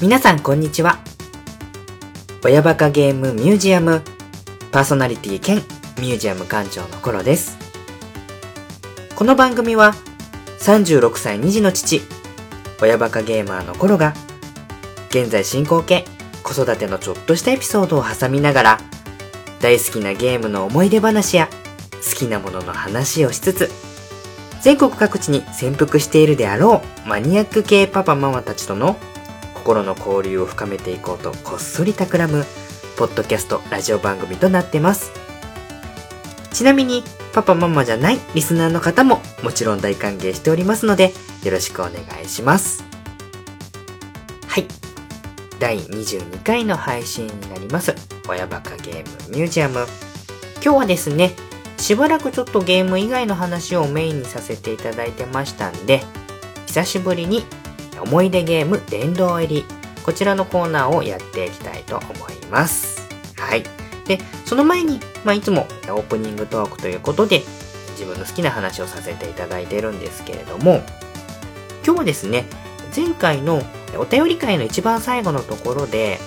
[0.00, 1.00] 皆さんこんにちは。
[2.44, 4.02] 親バカゲームミュージアム
[4.70, 5.56] パーソナリティ兼
[5.98, 7.58] ミュージアム館長のコロです。
[9.16, 9.94] この番組は
[10.60, 12.02] 36歳2児の父、
[12.80, 14.14] 親バカゲーマーのコロが
[15.10, 16.04] 現在進行形
[16.44, 18.78] 子育てのちょっとしたエピソードを挟みながら
[19.60, 21.48] 大好きなゲームの思い出話や
[22.08, 23.68] 好きなものの話をしつつ
[24.62, 28.96] 全国各地に潜伏しているであろうマニアック系パパママたちとの
[29.58, 32.44] 心の交流を深めていこうとこっそり企む
[32.96, 35.12] ポッドキャストラジオ番組となってます。
[36.52, 41.12] ちなみにパパママじゃないリスナーの方ももちろん大歓迎しておりますので
[41.44, 41.94] よろしくお願
[42.24, 42.84] いします。
[44.46, 44.66] はい。
[45.58, 47.94] 第22回の配信になります。
[48.28, 49.86] 親バカゲームミュージアム。
[50.62, 51.32] 今日はですね、
[51.76, 56.02] しばらくちょっとゲーム以外の話をメインにさせていただいてましたんで、
[56.66, 57.44] 久しぶりに
[57.98, 59.64] 思い出ゲーム殿堂入り、
[60.04, 63.08] こちらのコーナーをやっていきたいと思います。
[63.36, 63.64] はい。
[64.06, 67.42] で、その前に、まあ、いつもオープニングトークということで、
[67.92, 70.82] 自分の好きな話をさせていただいてるんですけれども、
[71.84, 72.46] 今日はですね、
[72.94, 73.62] 前回の
[73.98, 76.18] お便り会の一番最後のところで、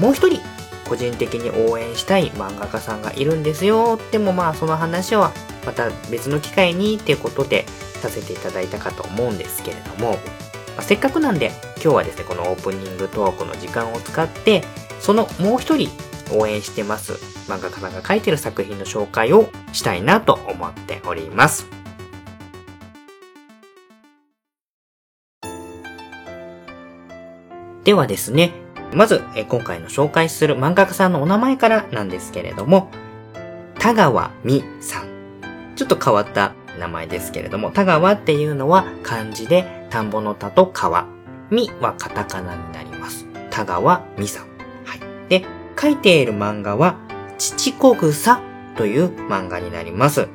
[0.00, 0.40] もう一人
[0.88, 3.98] 個人的に応援したい漫画家さんがいるんですよ。
[4.12, 5.32] でもまあその話は
[5.64, 7.64] また別の機会にっていうことで
[8.02, 10.18] させていただいたかと思うんですけれども、
[10.76, 14.62] まあ、せっかくなんで今日はですね、このオープニングトークの時間を使って、
[15.00, 15.90] そのもう一人
[16.32, 17.12] 応援してます
[17.50, 21.66] 漫画家さんが書いてる作品の紹介をしたいなと思っております。
[27.84, 28.52] ではですね、
[28.94, 32.90] まず、今回の紹介する漫画家さんのお名前からなんですけれども、
[33.78, 35.74] 田川美さん。
[35.76, 41.06] ちょっと変わった名前ですけれども、田川っていうのは漢字で田んぼの田と川。
[41.50, 43.26] 美はカタカナになります。
[43.50, 44.46] 田川美さん。
[44.84, 45.28] はい。
[45.28, 45.44] で、
[45.80, 46.96] 書いている漫画は、
[47.38, 48.40] 父子草
[48.76, 50.28] という漫画になります。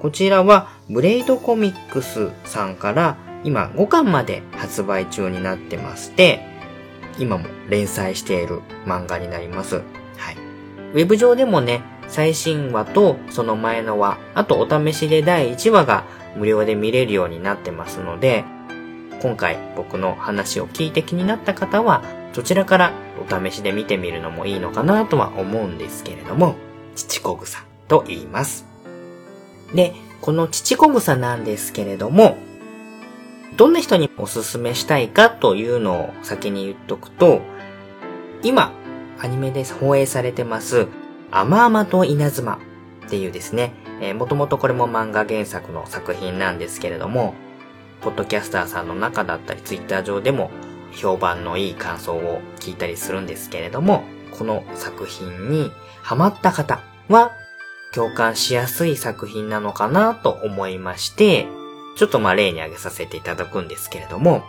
[0.00, 6.40] こちらは、ブレイドコミックスさんから今5巻まで発売中になってまして、
[7.18, 9.76] 今も連載している漫画になります。
[10.16, 10.36] はい。
[10.94, 11.82] ウェブ上でもね、
[12.14, 16.04] 最新話とその前の話、あとお試しで第1話が
[16.36, 18.44] 無料で見れるようになってますので、
[19.20, 26.54] 今回僕の話を聞いて気になった方は、そちらからお試しで見てみるのもいいのかなとは思うんですけれども、
[26.94, 28.64] 父子草と言います。
[29.74, 32.36] で、この父子草なんですけれども、
[33.56, 37.40] どんな人におすすめしたいかというのを先に言っとくと、
[38.44, 38.70] 今、
[39.18, 40.86] アニメで放映されてます、
[41.34, 42.60] アマアマと稲妻
[43.06, 47.34] っていうですね、えー、もともとこれも漫画原作の作品なんですけれども、
[48.02, 50.52] ポッドキャスターさんの中だったり、ツイッター上でも
[50.92, 54.04] 評判のいい感想を聞いたりするんですけれども、
[54.38, 55.72] この作品に
[56.02, 57.32] ハマった方は
[57.92, 61.48] 共感しやすい作品なのかなと思いまして、
[61.96, 64.44] ちょっとまあ例に挙げさせていただくんですけれども、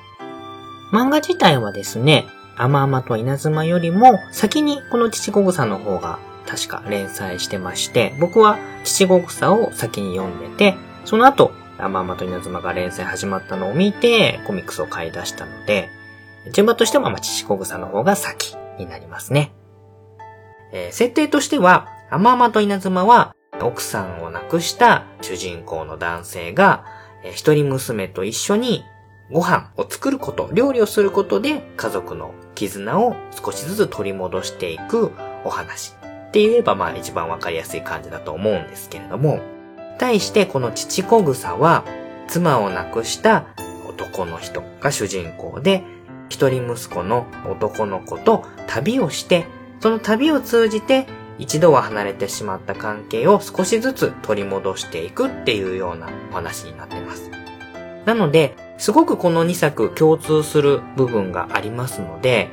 [0.92, 10.76] 漫画自体はですね、甘々と稲妻よりも先にこの父子草の方が確か連載してまして、僕は父子草を先に読んでて、
[11.06, 15.90] その後、甘々と稲妻が連載始まったのを見て、コミックスを買い出したので、
[16.54, 19.54] 順番としてもまあ父子草の方が先になりますね。
[20.72, 26.86] えー、設定としては、甘々と稲妻は奥さんを亡くした主人公の男性が
[27.34, 28.84] 一人娘と一緒に
[29.32, 35.12] ご飯を作ること、料理をすることで家族の絆を少しずつ取り戻していく
[35.44, 35.94] お話
[36.36, 39.40] って言えばまあ一番わかりやすい感じだと思うんですけれども、
[39.98, 41.86] 対してこの父子草は
[42.28, 43.46] 妻を亡くした
[43.88, 45.82] 男の人が主人公で、
[46.28, 49.46] 一人息子の男の子と旅をして、
[49.80, 51.08] その旅を通じて
[51.40, 57.32] 一度は離れてしまった関係を少しずつ取り戻していくっていうようなお話になってます。
[58.04, 62.50] なので、すごくこの2作共通する部分がありますので、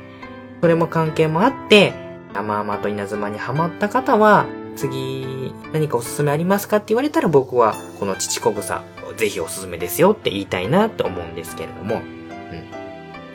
[0.61, 2.02] それも関係もあって、
[2.33, 4.45] 甘々と稲妻にハマった方は、
[4.75, 8.81] 次何かおすすめありますかって言われたら僕はこの父子草
[9.17, 12.03] ぜひおすすめですよって言いたいなって思うんですけれども、うん。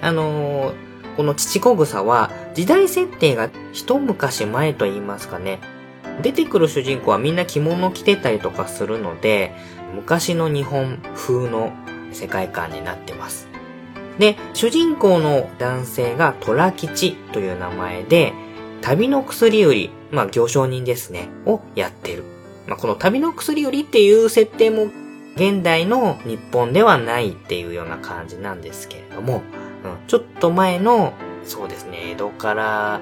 [0.00, 5.58] あのーこの父子草は時代設定が一昔前と言いますかね。
[6.22, 9.52] 出てくる主人公はみんな着物着てたりとかするので、
[9.96, 11.72] 昔の日本風の
[12.12, 13.48] 世界観になってます。
[14.20, 18.32] で、主人公の男性が虎吉という名前で、
[18.80, 22.24] 旅の薬売り、まあ行商人ですね、をやってる。
[22.66, 24.88] まあこの旅の薬売りっていう設定も
[25.36, 29.42] 現代の日本ではないっていうような感じなんですけれども、
[29.84, 31.12] うん、ちょっと前の
[31.44, 33.00] そうですね、江戸から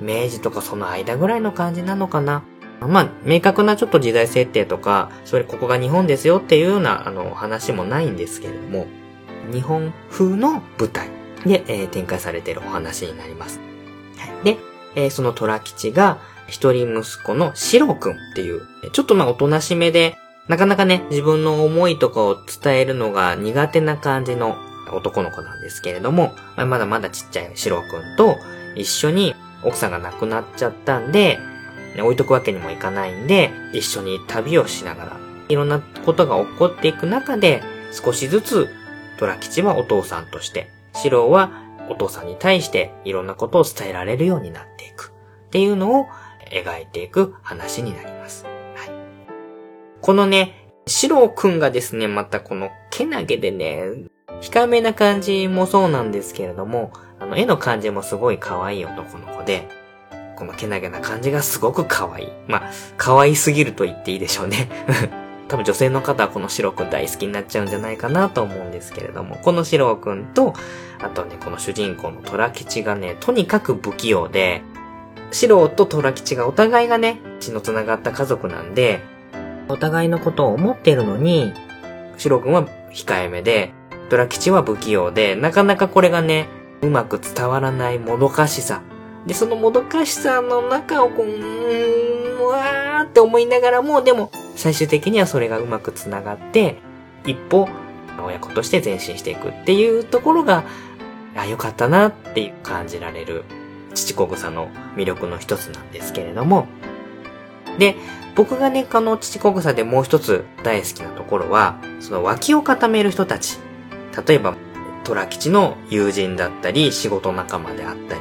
[0.00, 2.42] 明治とかその間ぐらいの感じなのかな。
[2.80, 8.86] まあ、明確なちょっと時代設定とか、それここが日本ですよっていうような、あの、話もないんですけれども、
[9.52, 11.08] 日本風の舞台
[11.44, 13.60] で、えー、展開されているお話になります。
[14.16, 14.56] はい、で、
[14.94, 20.16] えー、その虎吉が、一人息子のシロくんっていう、ちょっとまあおとなしめで、
[20.48, 24.56] なかなかね、自分の思いとかを伝えるのが苦手な感じの
[24.92, 28.36] 男の子なんですけれども、まだまだちっちゃいシロくんと
[28.74, 31.38] 一緒に奥さんが亡くなっちゃったんで、
[31.94, 35.16] ね、置いとくわけにもいかないんで、一緒に旅をしながら、
[35.48, 37.62] いろんなことが起こっていく中で、
[37.92, 38.68] 少しずつ、
[39.18, 41.50] 虎吉はお父さんとして、シロは
[41.90, 45.12] お父さんに対していろんなことを伝えられるようになっていく。
[45.48, 46.06] っていうのを
[46.50, 48.44] 描いていく話になります。
[48.44, 48.90] はい。
[50.00, 53.84] このね、シロくんがですね、またこのけなげでね、
[54.40, 59.68] 控えめな感じもそうなんですけれども、あの、絵の感じもすごい可愛い男の子で、
[60.36, 62.28] このけなげな感じがすごく可愛い。
[62.46, 64.68] まあ、可愛すぎると言っていいでしょうね。
[65.50, 70.54] 多分女性の方はこのシロくん大好きになっちゃうんじゃないかなと思うんですけれども、このシロくんと、
[71.00, 74.62] あとね、この主人公の虎吉がね、とにかく不器用で、
[75.32, 79.00] シロと虎吉がお互いがね、血の繋がった家族なんで、
[79.68, 81.52] お互いのことを思ってるのに、
[82.16, 83.72] シロくんは控えめで、
[84.08, 86.48] 虎吉は不器用で、なかなかこれがね、
[86.80, 88.82] うまく伝わらないもどかしさ。
[89.26, 92.19] で、そのもどかしさの中をこう、うーん、
[92.50, 96.76] わーって思いながらも、でも、最終的にはそれがうまく繋がって、
[97.24, 97.68] 一歩、
[98.22, 100.64] 親子として前進していくっていうところが、
[101.36, 103.44] あ、よかったなっていう感じられる、
[103.94, 106.66] 父子草の魅力の一つなんですけれども、
[107.78, 107.96] で、
[108.34, 113.58] 僕がね、この父子草でもう一つ大好きなところは、その脇を固める人たち。
[114.26, 114.54] 例えば、
[115.04, 118.20] 虎吉の友人だったり、仕事仲間であったり、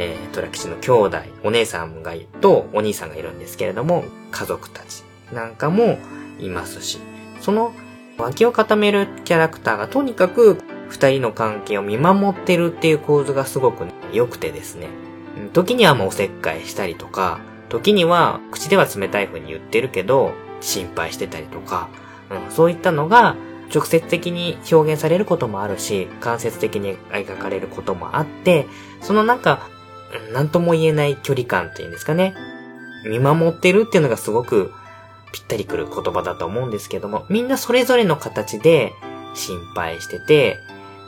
[0.00, 5.98] えー、虎吉の兄弟、お姉さんがいるとお兄さんがいるんですけれども、家族たちなんかも
[6.40, 6.98] いますし、
[7.40, 7.72] その
[8.18, 10.58] 脇を固めるキャラクターがとにかく
[10.88, 14.88] 二人の関係を見守ってるっていう構図がすごく良くてですね。
[15.52, 17.38] 時にはもうおせっかいしたりとか、
[17.68, 21.88] 時には口では冷たい風に言ってるけど、心配してたりとか、
[22.30, 23.36] うん、そういったのが
[23.74, 28.66] 直接的に表現されることもあるし、間接的に描かれることもあって、
[29.00, 29.68] そのなんか、
[30.32, 32.34] なんとも言えない距離感っていうんですかね。
[33.06, 34.72] 見守ってるっていうのがすごく
[35.32, 38.92] ぴったりくる言葉だと思うんですけども、みんなそれぞれの形で
[39.34, 40.58] 心配してて、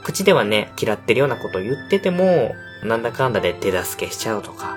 [0.05, 2.55] 口ではね、嫌ってるようなことを言ってても、
[2.85, 4.77] なんだかんだで手助けしちゃうとか、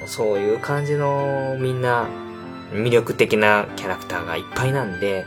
[0.00, 0.08] うん。
[0.08, 2.08] そういう感じのみんな
[2.72, 5.26] 魅力的なキャラクターがいっぱいなんで、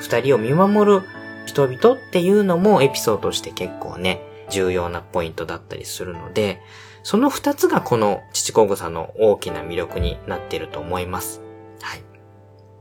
[0.00, 1.02] 二人を見守る
[1.46, 4.20] 人々っていうのもエピソードとして結構ね、
[4.50, 6.60] 重要なポイントだったりするので、
[7.02, 11.42] その二つがこの父子草の大きな魅力になっていると思います。
[11.80, 12.02] はい。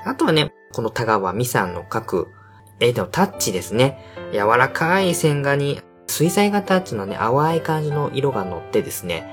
[0.06, 2.28] あとはね、この田川美さんの描く
[2.80, 4.00] 絵のタッチですね。
[4.32, 9.32] 柔らかい線画に水彩画タッチのね、淡い感じの色が乗ってですね、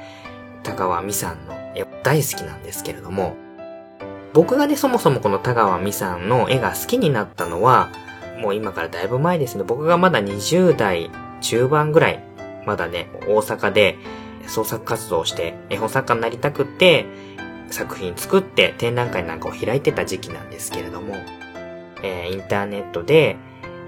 [0.62, 3.36] 田川美さんの絵大好きなんですけれども、
[4.32, 7.90] 僕がね、そもそもこの田川美さんの絵が好きになったのは、
[8.40, 9.64] もう今からだいぶ前ですね。
[9.64, 12.22] 僕がまだ20代中盤ぐらい、
[12.66, 13.96] まだね、大阪で
[14.48, 17.06] 創作活動をして絵本作家になりたくって、
[17.70, 21.14] 作品作って展覧会なんかを開いてた時期なんですけれども、
[22.02, 23.36] えー、インターネットで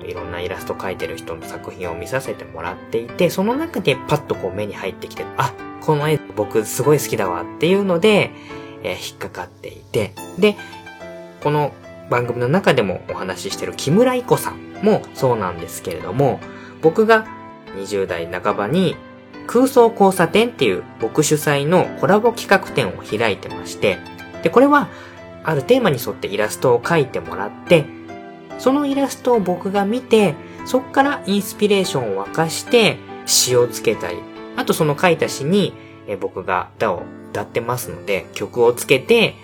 [0.05, 8.31] いろんなイラスト描いてる人の作品を見させてもらっていて、その中でパッとこう目に入ってきて、あ、この絵僕すごい好きだわっていうので、
[8.83, 10.57] えー、引っかかっていて、で、
[11.43, 11.73] この
[12.11, 16.41] 番組の中でもお話ししてる木村イコさんもそうなんですけれども、
[16.83, 17.27] 僕が
[17.77, 18.97] 20代半ばに
[19.51, 23.99] 空想交差点っていう僕主催のコラボ企画展を開いてまして、
[24.45, 24.89] で、これは
[25.43, 27.85] あるテーマに沿ってイラストを描いてもらって、
[28.61, 34.19] そのイラストを僕が見て、そこからインスピレーションを沸かして詩をつけたり、
[34.57, 35.75] あとその書いた詩に
[36.21, 37.03] 僕が歌を
[37.33, 39.35] 歌ってますので、曲をつけて、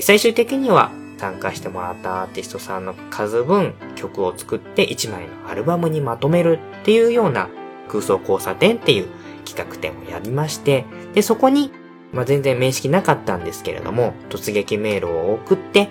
[0.00, 7.48] 最終的には参加してもらったアーティストさんの数分曲を作って1枚のアルバムにまとめるっていうような
[7.88, 9.08] 空想交差点っていう
[9.46, 10.84] 企画展をやりまして、
[11.14, 11.70] で、そこに、
[12.12, 15.88] まあ、全然面識なかったんですけれども、突撃メールを送って、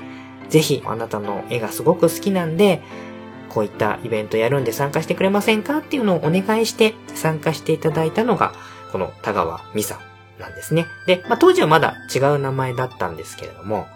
[0.49, 2.81] ぜひあなたの絵がすごく好きなんで、
[3.49, 8.53] こういったイベントやるんで参加してくれませんかっていうのをお願いして参加していただいたのが、
[8.91, 10.87] この田川美さんなんですね。
[11.07, 13.87] で、まあ、当時はまだ違う名前だったんですけれども、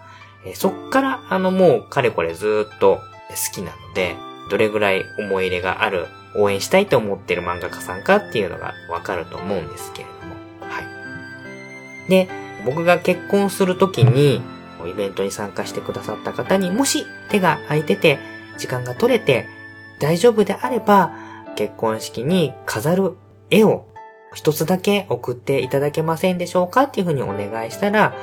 [0.46, 4.16] えそっからあのもうかれこれずっと好きなので、
[4.50, 10.70] どれぐらい思い入れがある、応援したいと思ってる漫画家さんかっていうのがわかると思うんですけれども。
[10.70, 10.84] はい
[12.10, 12.28] で、
[12.64, 14.42] 僕が結婚するときに、
[14.86, 18.18] イベントに参加してくださった方にもし手が空いてて、
[18.58, 19.46] 時間が取れて
[19.98, 21.12] 大丈夫であれば、
[21.56, 23.16] 結婚式に飾る
[23.50, 23.86] 絵を
[24.34, 28.14] 一つだけ送っていただけませんでしょうかっていうふうにお願いしたら、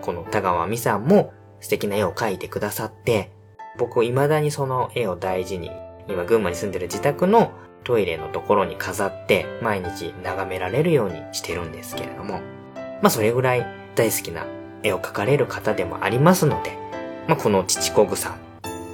[0.00, 3.30] この田川美さんも素敵な絵を描いてくださって、
[3.78, 5.70] 僕未だにその絵を大事に、
[6.10, 7.52] 今群馬に住んでる自宅の
[7.84, 12.40] トイレのところに飾って毎日眺められるようにしてるんですけれども、
[12.74, 14.46] まあそれぐらい大好きな
[14.82, 16.76] 絵を描かれる方でもありますので、
[17.28, 18.36] まあこの父子草、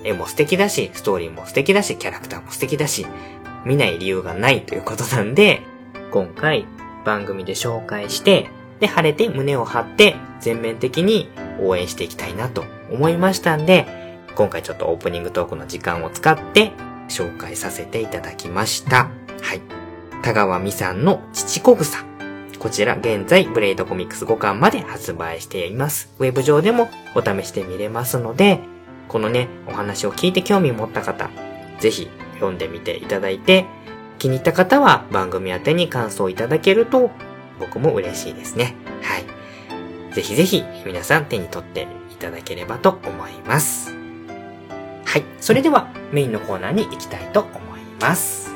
[0.04, 3.06] 絵も素敵だし、ストーリーも素敵だし、キャラクターも素敵だし、
[3.64, 5.62] 見ない理由がないということなんで、
[6.12, 6.66] 今回
[7.04, 11.30] 番組で紹介して、で、晴れて胸を張って全面的に
[11.60, 13.86] 応援していきたいなと思いましたんで、
[14.36, 16.72] 今回ちょっとオープニングトークの時間を使って
[17.08, 19.10] 紹介させていただきました。
[19.42, 19.60] はい。
[20.22, 22.04] 田川美さんの父子草。
[22.58, 26.12] こちら現在ブレイドコミックス5巻まで発売しています。
[26.18, 28.60] ウェブ上でもお試してみれますので、
[29.08, 31.30] このね、お話を聞いて興味を持った方、
[31.78, 33.66] ぜひ読んでみていただいて、
[34.18, 37.10] 気に入った方は番組宛てに感想いただけると
[37.60, 38.74] 僕も嬉しいですね。
[39.02, 40.14] はい。
[40.14, 44.05] ぜひぜひ皆さん手に取っていただければと思います。
[45.06, 45.24] はい。
[45.40, 48.46] それではメインのコーナーに行きたいと思います。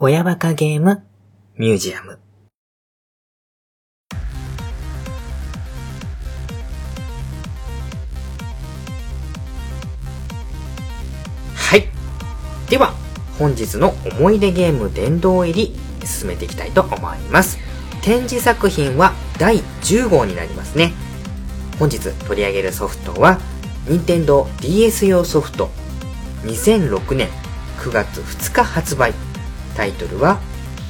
[0.00, 1.02] 親バカゲーム
[1.56, 2.18] ミュージアム
[12.68, 12.94] では、
[13.38, 17.58] 本日の思い出ゲーム殿堂入り進めていきたいと思います。
[18.02, 20.92] 展示作品は第10号になりますね。
[21.78, 23.38] 本日取り上げるソフトは、
[23.88, 25.70] 任天堂 DS 用ソフト
[26.44, 27.28] 2006年
[27.80, 29.12] 9月2日発売。
[29.76, 30.38] タイトルは、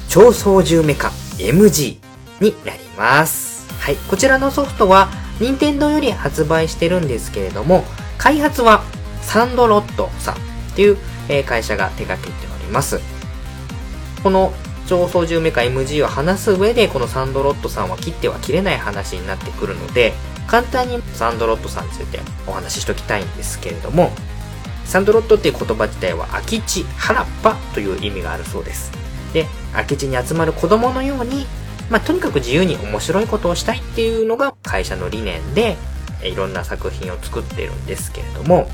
[0.09, 1.97] 超操縦メカ MG
[2.39, 3.67] になります。
[3.79, 3.95] はい。
[3.95, 7.83] こちらのソフトは、任天堂より発売してるんですけれども、
[8.17, 8.83] 開発は
[9.21, 10.37] サンドロットさんっ
[10.75, 10.97] ていう
[11.29, 12.99] え会社が手掛けております。
[14.23, 14.53] この
[14.87, 20.13] 超操縦メカ MG を話す上で、このサンドロットさんは切っては切れない話になってくるので、
[20.47, 24.11] 簡単にサンドロットさんについてお話ししときたいんですけれども、
[24.85, 28.91] サンドロットっていう言葉自体は空き地、原っぱという意味があるそうです。
[29.33, 31.47] で、空き地に集まる子供のように、
[31.89, 35.77] まあ、とにかく自由に面白いことをしたいっていうのが会社の理念で、
[36.23, 38.69] いろんな作品を作ってるんですけれども、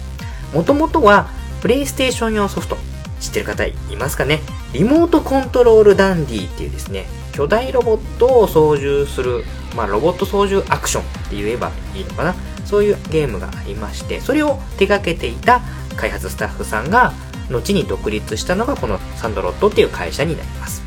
[0.53, 1.29] もともとは
[1.61, 2.77] プレイステーション用ソフト、
[3.19, 4.39] 知ってる方いますかね？
[4.73, 9.43] リモートコントロールダンディっていうですね、巨大ロボットを操縦する、
[9.75, 12.35] まあ、ロボット操縦アクションって言えばいいのかな？
[12.65, 15.61] そういうゲームがありまして、それを手掛けていた
[15.97, 17.13] 開発スタッフさんが、
[17.51, 20.81] 後に独立したのがこのサンドロットっていう会社になります。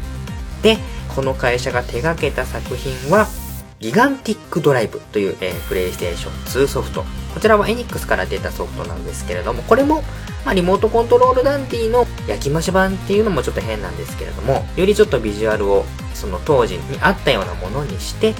[0.62, 0.78] で、
[1.14, 3.28] この会社が手掛けた作品は、
[3.81, 7.04] ギガンティックドライブという、えー、プレイステーション2ソフト。
[7.35, 10.02] こちらはエニックスから出たソフトなんですけれども、これも
[10.45, 18.35] まあ、リモートコントロールダンディの焼き増し版っていうのもちょっと変なんですけれども、よりちょっとビジュアルをその当時にあったようなものにして、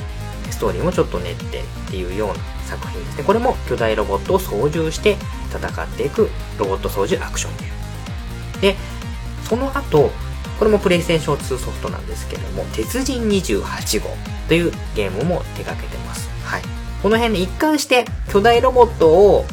[0.51, 2.35] ストーリーもちょっと練ってっていうような
[2.67, 3.25] 作品ですね。
[3.25, 5.17] これも巨大ロボットを操縦して
[5.51, 8.61] 戦っていくロボット操縦アクションゲーム。
[8.61, 8.77] で、
[9.49, 10.11] その後、
[10.59, 14.09] これもプレイステーション2ソフトなんですけども、鉄人28号
[14.49, 16.29] というゲームも手掛けてます。
[16.45, 16.63] はい。
[17.03, 19.45] この辺で一貫して巨大ロボットを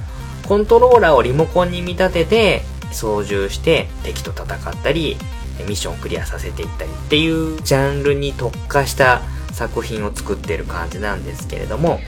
[0.47, 5.17] コントローラーをリモコンに見立てて操縦して敵と戦ったり
[5.59, 11.99] ミッションをクリアさせていったりっていうジャンルに特化した作品を作ってる感じなんですけれども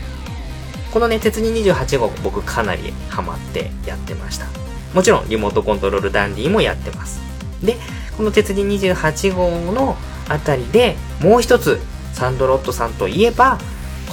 [0.91, 4.47] このね鉄人28号僕かなりハマってやってました
[4.93, 7.21] もちろんリモートコントロールダンディもやってます
[7.63, 7.77] で
[8.17, 9.95] この鉄人28号の
[10.29, 11.79] あたりでもう一つ
[12.13, 13.57] サンドロットさんといえば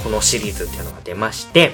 [0.03, 1.73] このシリーズっていうのが出まして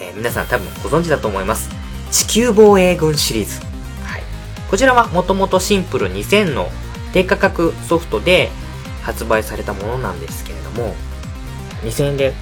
[0.00, 1.70] えー、皆さん多分ご存知だと思います。
[2.10, 3.60] 地球防衛軍シリーズ。
[4.04, 4.22] はい。
[4.70, 6.68] こちらはもともとシンプル2000の
[7.12, 8.50] 低価格ソフトで
[9.02, 10.94] 発売されたものなんですけれども、
[11.82, 12.32] 2000円で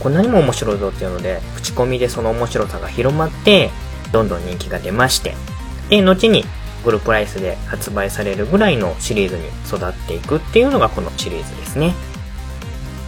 [0.00, 3.70] こんなにも面白いぞっていうので、口コミでその面白さが広まって、
[4.12, 5.34] どんどん人気が出まして、
[5.88, 6.44] で、後に
[6.84, 11.94] グルプライスで発売されるぐらいのシリーズに育っていくっていうのがこのシリーズですね。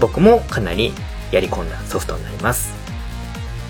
[0.01, 0.93] 僕もかなり
[1.31, 2.73] やり込んだソフトになります。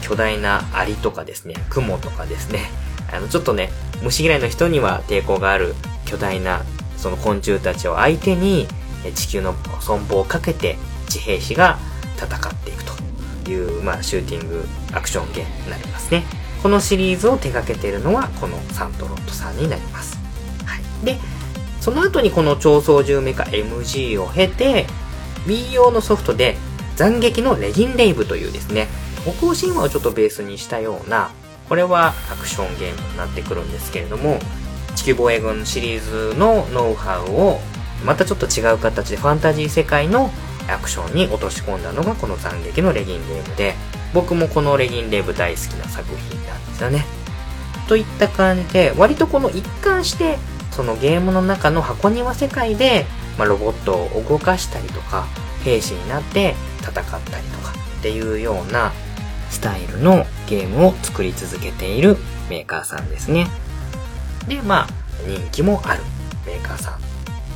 [0.03, 2.71] 巨大なアリとかですね、雲とかですね、
[3.13, 3.71] あの、ちょっとね、
[4.03, 5.75] 虫嫌いの人には抵抗がある
[6.07, 6.63] 巨大な、
[6.97, 8.67] その昆虫たちを相手に、
[9.15, 10.77] 地球の存亡をかけて
[11.09, 11.79] 地平士が
[12.17, 16.25] 戦っていくという、まあ、シューティングアクションゲームになりますね。
[16.63, 20.19] このシリーズを手掛けているのは、このサントロットさんになります。
[20.65, 21.05] はい。
[21.05, 21.19] で、
[21.81, 24.87] その後にこの超操縦メカ MG を経て、
[25.47, 26.57] Wii 用のソフトで、
[26.97, 28.89] 斬撃のレギンレイブというですね、
[29.23, 31.31] 北欧神話をちょっとベースにしたような、
[31.69, 34.39] これはアクションゲームになってくるんですけれども、
[34.97, 37.61] 地球防衛軍シリーズのノウハウを
[38.05, 40.31] またちょっと違う形でファンタジー世界の
[40.69, 43.75] アクションに落とし込んだのがこの斬撃のレギンレーブで、
[44.13, 47.05] 僕もこのレギンレブ大好きな作品なんですよね。
[47.89, 50.39] といった感じで、割とこの一貫して、
[50.71, 53.07] そのゲームの中の箱庭世界で、
[53.39, 55.27] まあ、ロボットを動かしたりとか、
[55.65, 58.93] 兵士になって戦ったりとかっていうような
[59.51, 62.17] スタイルのゲームを作り続けている
[62.49, 63.49] メーカーさんですね。
[64.49, 64.89] で、まあ、
[65.27, 66.03] 人気もある
[66.47, 67.01] メーカーさん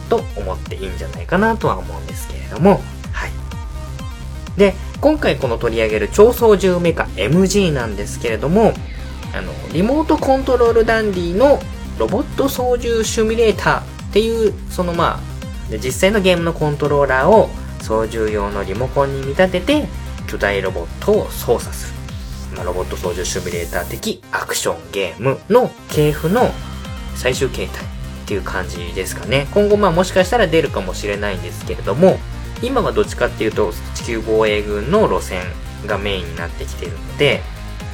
[0.09, 2.83] と思っていいんじゃないかなとは思うんですけれども、
[3.13, 3.33] はい。
[4.57, 8.73] で、今回この取り上げる超操縦メカ MG なんですけれども、
[9.35, 11.61] あの、リモートコントロールダンディの
[11.99, 13.85] ロボット操縦シミュレーターっ
[14.15, 15.21] ていう、そのま
[15.71, 17.51] あ、実際のゲームのコントローラーを
[17.83, 19.89] 操縦用のリモコンに見立てて、
[20.27, 21.93] 巨大ロボットを操作す
[22.51, 22.57] る。
[22.57, 26.51] まあ、ロボット操縦シミュレーター的アクションゲームの系譜の
[27.15, 27.89] 最終形態っ
[28.25, 29.49] ていう感じですかね。
[29.53, 32.19] 今後まあもしかしたら出るかもしれないんですけれども、
[32.63, 35.43] 今はどっちかっていうと地球防衛軍の路線
[35.87, 37.43] がメインになってきているので、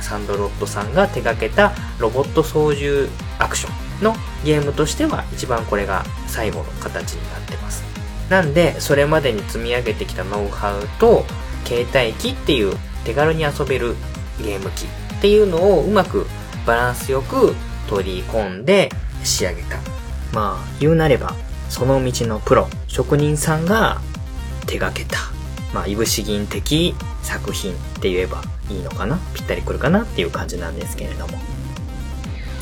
[0.00, 4.14] サンドロットさんが手掛けたロボット操縦アクションの
[4.44, 7.84] ゲームとしては一番これが最後の形になってます。
[8.28, 11.24] なんで、それまでに積み上げてきたノウハウと、
[11.64, 13.96] 携帯機っていう手軽に遊べる
[14.38, 16.26] ゲーム機っていうのをうまく
[16.66, 17.54] バランスよく
[17.88, 18.88] 取り込んで
[19.24, 19.78] 仕上げた
[20.32, 21.34] まあ、言うなれば、
[21.68, 24.00] その道のプロ、職人さんが
[24.70, 25.18] 手がけた、
[25.74, 29.18] まあ、いぶし銀的作品って言えばいいのかな？
[29.34, 31.38] ぴったりくるかなっていう感じなんですけれども。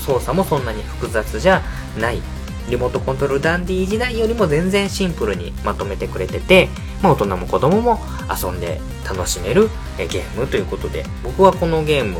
[0.01, 1.63] 操作もそんなに複雑じゃ
[1.99, 2.23] ない。
[2.71, 6.69] リモートコントロールダンディ時代よりも全然シンプルにまとめてくれてて、
[7.03, 7.99] まあ、大人も子供も
[8.31, 12.19] 遊んで楽しめるゲームということで、僕はこのゲーム、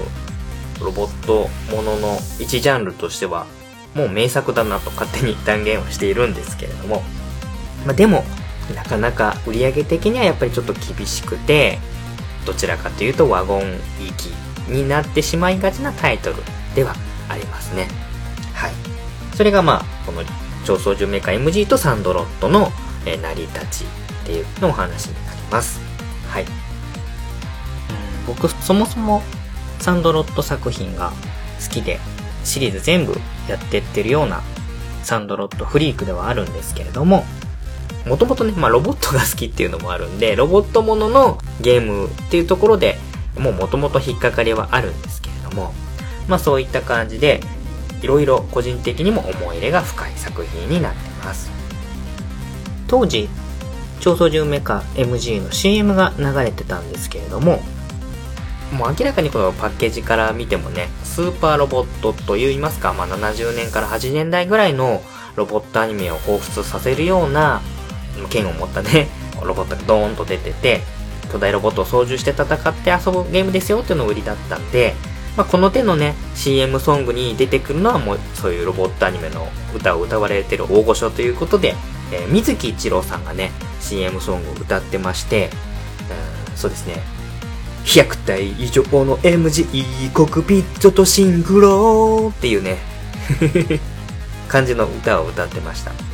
[0.83, 3.47] ロボットものの一ジャンルとしては
[3.95, 7.03] もう名作だなと勝手に断言をしているんですけれども、
[7.87, 8.25] まあ、でも、
[8.75, 11.79] なかなか売上的にはやっぱりちょっと厳しくて、
[12.47, 14.27] どちらかというとワゴン行き
[14.69, 16.37] になってしまいがちなタイトル
[16.75, 16.95] では
[17.29, 17.89] ありますね。
[18.55, 18.73] はい。
[19.35, 20.23] それがまあ、この
[20.65, 22.71] 超操縦メーカー MG とサンドロットの、
[23.07, 25.81] え成り立ちっていうのお話になります。
[26.29, 26.47] はい。
[28.27, 29.23] 僕、そもそも
[29.79, 31.13] サンドロット作品が
[31.63, 31.99] 好きで、
[32.45, 34.43] シリーズ全部やってってるような
[35.03, 37.25] サンドロットフリークではあるんですけれども、
[38.07, 42.99] もともとね、まあロボットが好きっていうのもあるんで、ロボットもののゲームっていうところで
[43.39, 45.73] もうもともと引っかかりはあるんですけれども、
[46.29, 47.41] まあそういった感じで、
[48.03, 51.51] いろいろ個人的にも思い入れが深い作品になってます。
[52.87, 53.29] 当時、
[54.01, 57.61] 超操縦メカ MG の CM が流れてたんですけれども、
[58.73, 65.03] もう明らかにこのパッケージから見てもね、スーパーロボットと言いますか、まあ、70年から80年代ぐらいの
[65.37, 67.63] ロボットアニメを彷彿させるような
[68.29, 69.09] 剣を持ったね、
[69.43, 70.81] ロボットがドーンと出てて、
[71.31, 74.95] 巨大ロボットを操縦して戦って遊ぶゲームですよっていうのが売りだったんで、
[75.37, 81.75] まあ、この手のね、CM ソングに出てくるのはもうそういうロボットアニメの歌を歌われてる大御所ということで、
[82.13, 85.51] えー、水木一郎さんがね、CM ソングを歌ってまして、
[86.51, 86.97] うん、そうですね、
[87.85, 92.79] 100体以上の MG コクピットとシンクローっていうね
[94.49, 96.08] 感じの歌を歌ってました。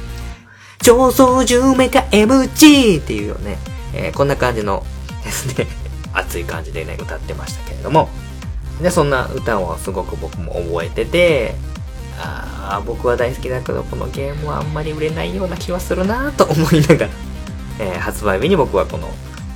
[0.85, 3.57] 超操縦メカ MG っていうよね、
[3.95, 4.85] えー、こんな感じの
[5.25, 5.67] ですね、
[6.13, 8.11] 熱い感じでね、歌ってましたけれども、
[8.83, 11.55] で、そんな歌をすごく僕も覚えてて、
[12.19, 17.09] ああ、僕は大好きだけど、このゲームはあんまり売れないような気はするなと思いながら、
[17.79, 19.09] えー、発売日に僕はこの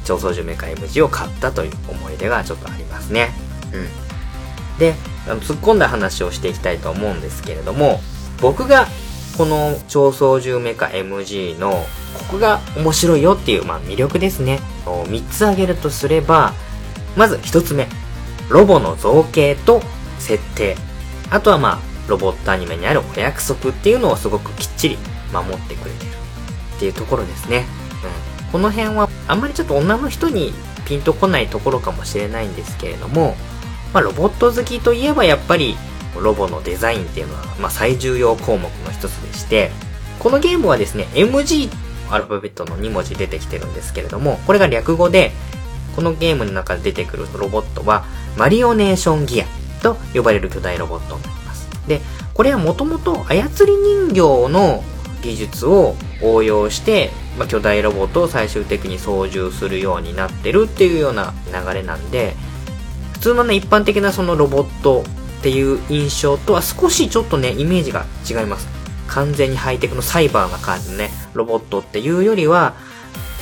[0.06, 3.34] 超操縦メカ MG を買ったという思い出がちょっとありますね。
[3.74, 4.78] うん。
[4.78, 4.94] で、
[5.26, 8.00] 突っ込んだ話をしていきたいと思うんですけれども、
[8.40, 8.88] 僕が
[9.38, 14.58] この超操縦メカ MG のここが面白いよっていう、まあ、魅力ですね。
[14.84, 16.54] 3つ挙げるとすれば、
[17.16, 17.86] まず1つ目。
[18.48, 19.80] ロボの造形と
[20.18, 20.76] 設定。
[21.30, 24.98] あとはまあ、ロボットアニメにあるお約束っていうのをすごくきっちり
[25.32, 26.08] 守ってくれてる
[26.76, 27.64] っていうところですね。
[28.42, 28.50] うん。
[28.50, 30.52] この辺はあんまりちょっと女の人に
[30.84, 33.36] ピンとこないところかもしれないんですけれども、
[33.94, 35.76] まあ、ロボット好きといえばやっぱり
[36.16, 39.70] ロボのデザインっていうのは、まあ、最重要項目の一つでして、
[40.18, 41.70] このゲームはですね、MG
[42.10, 45.32] アルファベットの2文字出てきてるんですけれども、これが略語で、
[45.94, 48.04] このゲームの中で出てくるロボットは、
[48.36, 49.46] マリオネーションギア
[49.82, 51.68] と呼ばれる巨大ロボットになります。
[51.86, 52.00] で、
[52.34, 54.82] これはもともと操り人形の
[55.22, 62.34] 技術を応用して、まあ、巨大ロボットを最終的に操縦するようになってるっていうような流れなんで、
[63.12, 65.04] 普通のね、一般的なそのロボット
[65.38, 68.68] っていう印象とは少しちょっとね、イメージが違います。
[69.06, 72.74] 完全にハイテクのサイバーな感じのね、ロボットっていうよりは、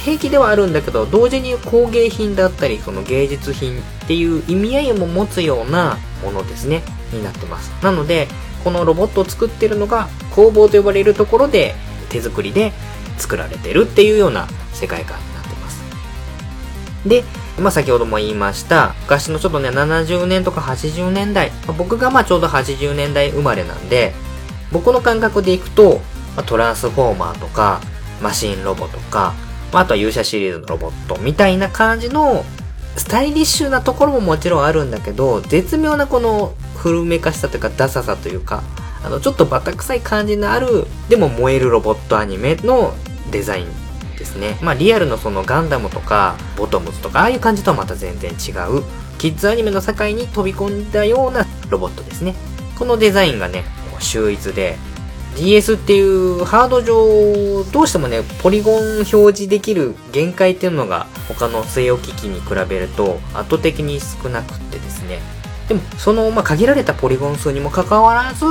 [0.05, 6.83] 兵器ではあるんだけど、同時に工芸品だったり、その芸術品っていう意味合いも持つようなものですね、
[7.13, 7.73] になってます。
[7.83, 8.29] なので、
[8.63, 11.77] このロボットを作ってるのが工房と呼ばれるところで
[12.09, 12.73] 手作りで
[13.17, 15.83] 作られてるっていうような世界観になってます。
[17.07, 17.25] で、
[17.59, 24.15] まあ先ほども言いました、昔のちょっとね、70年とか80年代、まあ、僕がまあちょうど80年代生まれなんで、
[24.73, 26.01] 僕の感覚でいくと、
[26.37, 27.81] まあ、トランスフォーマーとか、
[28.23, 29.35] マシンロボとか、
[29.73, 32.45] まあ、あとは勇者シリーズのロボットみたいな感じの、
[32.97, 38.63] スタイリッシュなところももちろんあるんだけど、絶妙なこの古めかしさというか、ダサさというか、
[39.05, 42.95] あの、ちょっとバタ臭い感じのある、でも燃えるロボットアニメの
[43.31, 43.86] デザイン
[44.17, 44.59] ですね。
[44.63, 48.83] まあ、リアルのそのガンダムとか、ボトムズとか、ああいう感じとはまた全然違う、
[49.19, 52.35] キッズアニメの世界に飛び込んだようなロボットですね。
[52.79, 53.65] このデザインがね、
[53.99, 54.77] 秀逸で、
[55.37, 65.21] DS っていうハード上、どうしてもね、ポリゴン表示できる限界っていうのが他の据え置き機に比べると圧倒的に少なくってですね。
[65.69, 68.47] でも、その、まあ、限られたポリゴン数にもかかわらず、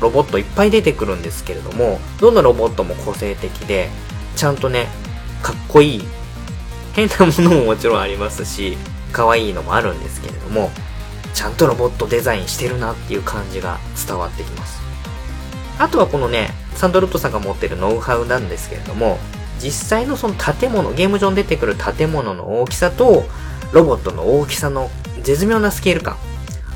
[0.00, 3.90] ロボットいっぱい出てくるんですけれども、どのロボットも個性的で、
[4.36, 4.88] ちゃんとね、
[5.42, 6.04] かっこいい。
[6.94, 8.76] 変なものももちろんありますし、
[9.12, 10.70] 可愛いのもあるんですけれども、
[11.34, 14.80] ちゃんとロボットデザインしてるなっていう感じが伝わってきます。
[15.78, 19.18] あとはこのね、サンドロットさんが持ってるノウハウなんですけれども、
[19.60, 23.24] 実際のその建物、ゲーム上に出てくる建物の大きさと、
[23.72, 24.90] ロボットの大きさの
[25.22, 26.16] 絶妙なスケール感。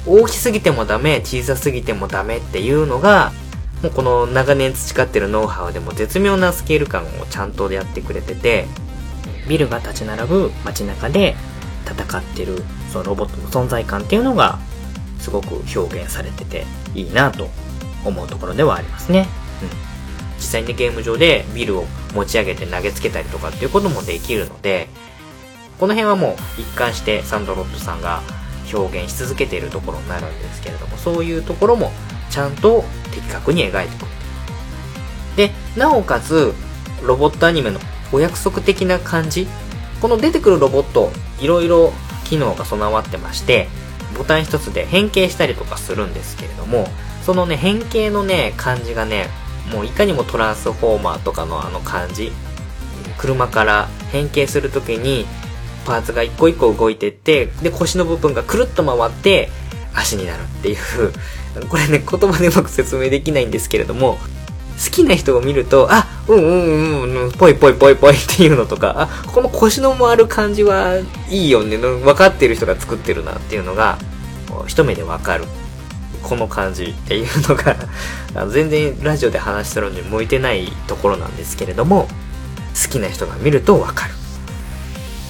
[0.07, 3.33] 大きすぎてもダメ、小さすぎてもダメっていうのが、
[3.83, 8.67] もうこの長年培ってるノウハウでも絶妙なスケール感をちゃんとやってくれてて、
[9.49, 11.37] ビルが立ち並ぶ街中で
[11.85, 14.59] 戦ってるそのロボットの存在感っていうのが
[15.21, 17.49] すごく表現されてていいなと
[18.05, 19.29] 思うところではありますね。
[19.63, 19.69] うん。
[20.37, 24.89] 実際にゲーム上でビルを持ち上げて投げつけたりとかっていうこともできるので、
[25.79, 28.23] この辺はもう一貫してサンドロットさんが
[28.73, 31.93] 表現し続けているところになるんですけれども、そういうところも
[32.37, 34.07] ちゃんと的確に描いていく。
[35.37, 36.53] で、なおかつ、
[37.03, 37.81] ロボットアニメの
[38.13, 39.49] お約束的な感じ
[40.03, 41.95] この出てくるロボット、いろいろ
[42.25, 43.69] 機能が備わってまして、
[44.19, 46.89] ボタン一つで変形したりとかするんですけれども、
[47.25, 49.29] そのね、変形のね、感じがね、
[49.73, 52.33] もういかにもトランスフォーマーとかのあの感じ。
[53.17, 55.25] 車から変形するときに、
[55.87, 59.49] パーツが一個一個動いてって、で、腰の部分がくるっと回って、
[59.95, 60.77] 足になるっていう、
[61.69, 64.19] これね、言葉でうまく説明できないんですけれども、
[64.85, 70.99] 好きな人を見ると、あ、うんうんうん、ぽいぽいぽいぽいっていうのとか、あ、この腰の回る感じは
[71.31, 73.99] いいよね、分かってる人が作ってるなっていうのが、
[74.67, 75.45] 一目でわかる。
[76.23, 77.77] この感じっていうのが
[78.49, 82.09] 全然ラジオで話してるのに向いてないところなんですけれども、
[82.83, 84.15] 好きな人が見るとわかる。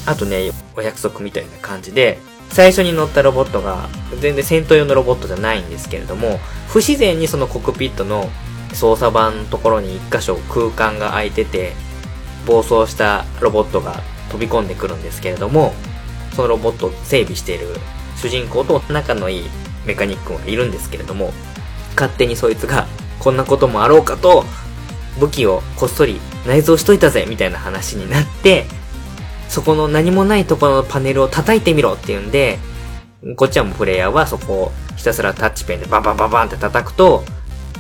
[0.07, 2.19] あとね、お約束みたいな感じで、
[2.51, 3.89] 最初に乗ったロボットが
[4.21, 8.31] 全然戦闘用のロボットじゃないんですけれども、不自然にそのコックピットの
[8.73, 11.75] 操作盤のところに一箇所空間が空いてて、
[12.47, 15.75] 暴走したロボットが飛び込んでくるんですけれども、
[16.35, 17.69] そのロボットを整備している
[18.17, 19.45] 主人公と仲のいい
[19.87, 21.33] メカニックがいるんですけれども、
[21.95, 22.87] 勝手にそいつが
[23.19, 24.45] こんなこともあろうかと、
[25.19, 28.67] 武器をこっそり内蔵しといたぜみたいな話になって、
[29.49, 32.59] そこの何もないところのパネルを叩いてみろっていうんで、
[33.37, 37.25] こっちはもうプレイヤーはそこをひたすらタッチペンでバンバンバンバンって叩くと、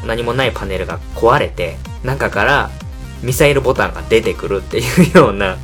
[0.07, 2.70] 何もないパネルが壊れて、中から
[3.22, 5.57] ミサイルボタンが出てくるっていうような、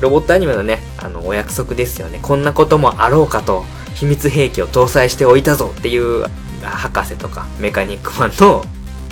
[0.00, 2.20] ロボットアニメのね、あの、お約束ですよね。
[2.22, 6.24] こんなこともあろうかと、秘密兵器を搭載しておいたぞっていう、
[6.62, 8.64] 博士とかメカニックマンの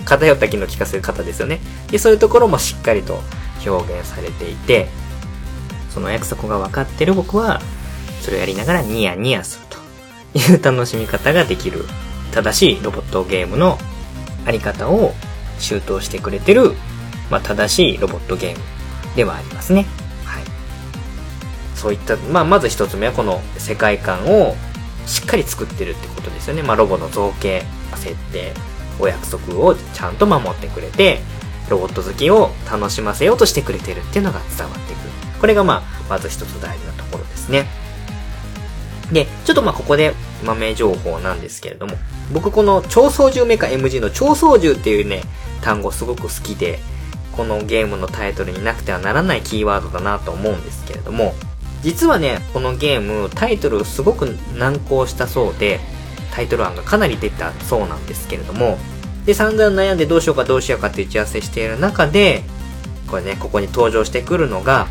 [0.05, 1.61] 偏った機能を聞かせる方ですよね。
[1.91, 3.21] で、そういうところもしっかりと
[3.67, 4.89] 表現されていて、
[5.97, 7.59] その約束が分かってる僕は、
[8.21, 11.87] それをやりながらニヤニヤするという楽しみ方ができる、
[12.33, 13.79] 正しいロボットゲームの
[14.45, 15.15] あり方を
[15.59, 16.75] 周到してくれてる、
[17.31, 18.59] まあ、正しいロボットゲーム
[19.17, 19.87] ではありますね。
[20.27, 20.43] はい。
[21.75, 24.55] そういった、まあ、まず一つ目はこの世界観を
[25.07, 26.63] しっかり作ってるってことですよね。
[26.63, 28.53] まあ、ロボの造形、設定、
[29.01, 31.21] お約束をちゃんと守ってくれて、
[31.71, 35.26] ロボット好きを楽しませようとしてくれてるっていうのが伝わってくる。
[35.41, 37.67] これがまあ、まず一つ大事なところですね。
[39.13, 41.97] で、ちょっとまあここで豆情報なんですけれども、
[42.33, 45.23] 僕この超操縦メカ MG の超操縦っていうね、
[45.61, 46.81] 単語すごく好きで、
[47.37, 51.35] このゲームのタイトルになくてはならないキーワードだなと思うんですけれども、
[51.83, 55.81] 実はね、このゲームタイトルすごく難航したそうで、
[56.33, 58.79] タイトル案がかなり出たそうなんですけれども、
[59.25, 62.43] で、散々悩んでどうしようかどうしようかって打ち合わせしている中で、
[63.09, 64.89] これね、ここに登場してくるのが、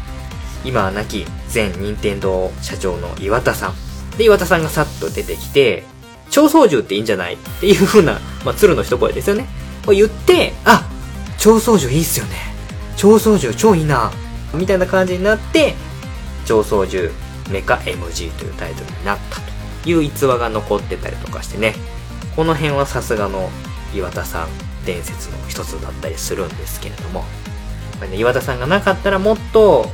[0.65, 4.17] 今は亡き前任天堂社長の岩田さん。
[4.17, 5.83] で、岩田さんがさっと出てきて、
[6.31, 9.45] 超操縦っていいんじゃないっていう風な、まあ、鶴の一声ですよね。
[9.87, 10.89] を言って、あ
[11.37, 12.35] 超操縦いいっすよね。
[12.97, 14.11] 超操縦超いいな。
[14.53, 15.75] みたいな感じになって、
[16.45, 17.11] 超操縦
[17.51, 19.39] メカ MG というタイトルになった
[19.83, 21.75] という逸話が残ってたりとかしてね。
[22.35, 23.49] この辺はさすがの
[23.93, 24.47] 岩田さん
[24.85, 27.23] 伝説の一つだったりするんですけれども。
[28.09, 29.89] ね、岩田さんがなかったらもっと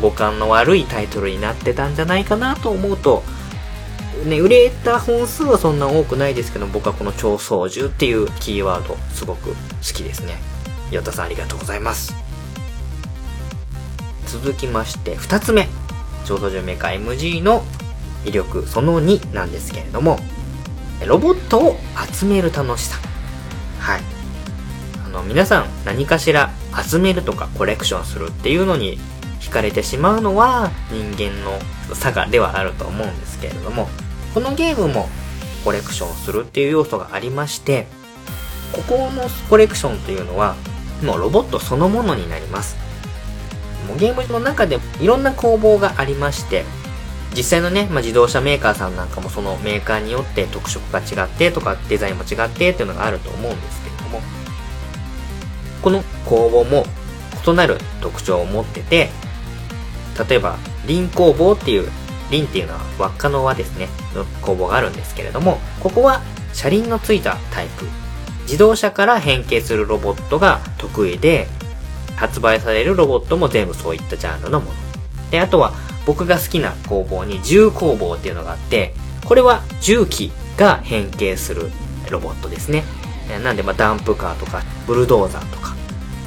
[0.00, 3.22] 五感の悪いタイトルになってたんじゃないかなと思うと、
[4.26, 10.38] ね、売れた本数はそんな多くないですけど、僕はこの超操縦っていうキーワード、すごく好きですね。
[10.90, 12.14] 岩田さんありがとうございます。
[14.26, 15.68] 続きまして、二つ目。
[16.24, 17.62] 超操縦メーカ MG の
[18.24, 20.18] 威力その2なんですけれども、
[21.06, 21.76] ロボットを
[22.10, 22.98] 集める楽しさ。
[23.78, 24.00] はい。
[25.04, 26.50] あの、皆さん何かしら
[26.82, 28.98] 集めるとかコレクションするっていうのに
[29.54, 31.58] かれてしまうのは人間の
[31.94, 33.88] 差がではあると思うんですけれども、
[34.34, 35.08] このゲームも
[35.64, 37.86] コレクションするっていう要素がありまして、
[38.72, 40.56] ここのコレクションというのは、
[41.02, 42.76] もうロボットそのものになります。
[43.86, 46.64] もうゲームの中でいろんな工房がありまして、
[47.36, 54.20] 実際のね、まあ、自動車メーカーさんなんかもそのメーカーによって特色が違ってとかデザインも違ってっていうのがあると思うんですけれども、
[55.82, 56.86] この工房も
[57.46, 59.10] 異なる特徴を持ってて、
[60.28, 61.90] 例えば、輪工房っていう、
[62.30, 66.22] 輪っていうのは輪っかの輪ですね、の工房があるんですけれども、ここは
[66.52, 67.86] 車輪のついたタイプ。
[68.42, 71.48] 自動車から変形するロボットが得意で、
[72.16, 74.72] 発売されるロボットも全部そういったジャンルのもの。
[75.30, 75.72] で、あとは
[76.06, 81.70] 僕が好きな工房に重工房っていうのがあって、これは重機が変形する
[82.10, 82.84] ロボットですね。
[83.42, 85.74] なんで、まあ、ダンプカーとか、ブルドーザーとか、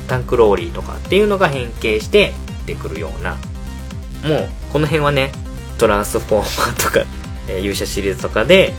[0.07, 2.33] タンクローリーとかっていうのが変形して
[2.65, 3.37] 出てくるような
[4.27, 5.31] もうこの辺はね
[5.77, 7.05] トランスフォーマーとか、
[7.47, 8.73] えー、勇者シリーズとかで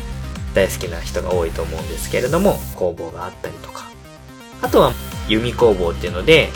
[0.55, 3.89] 大好きな人が多いと思うんですけれども工房があったりとか。
[4.61, 4.93] あとは
[5.29, 6.49] 弓工房っていうので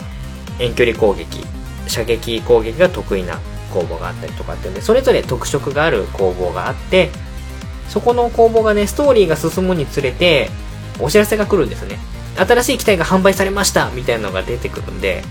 [0.59, 1.45] 遠距離攻撃
[1.87, 3.39] 射撃攻撃が得意な
[3.73, 7.09] 工房があったりとかっていうんでそれぞれ特色がある工房があって
[7.89, 10.49] そこの工房がねストーリーが進むにつれて
[10.99, 11.97] お知らせが来るんですね。
[12.35, 15.23] 新しい機体が販売されましたみたいなのが出てくるんで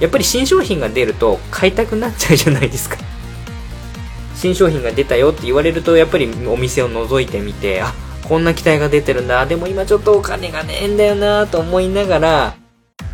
[0.00, 2.96] やっぱり新商品が出ると買いたくなっちゃうじゃないですか。
[4.36, 7.92] 新商品が出たよって言われると、やっぱりお店を覗いてみて、あ、
[8.28, 9.44] こんな機体が出てるんだ。
[9.46, 12.54] でも今ちょっとお金がねえんだよなと思いながら、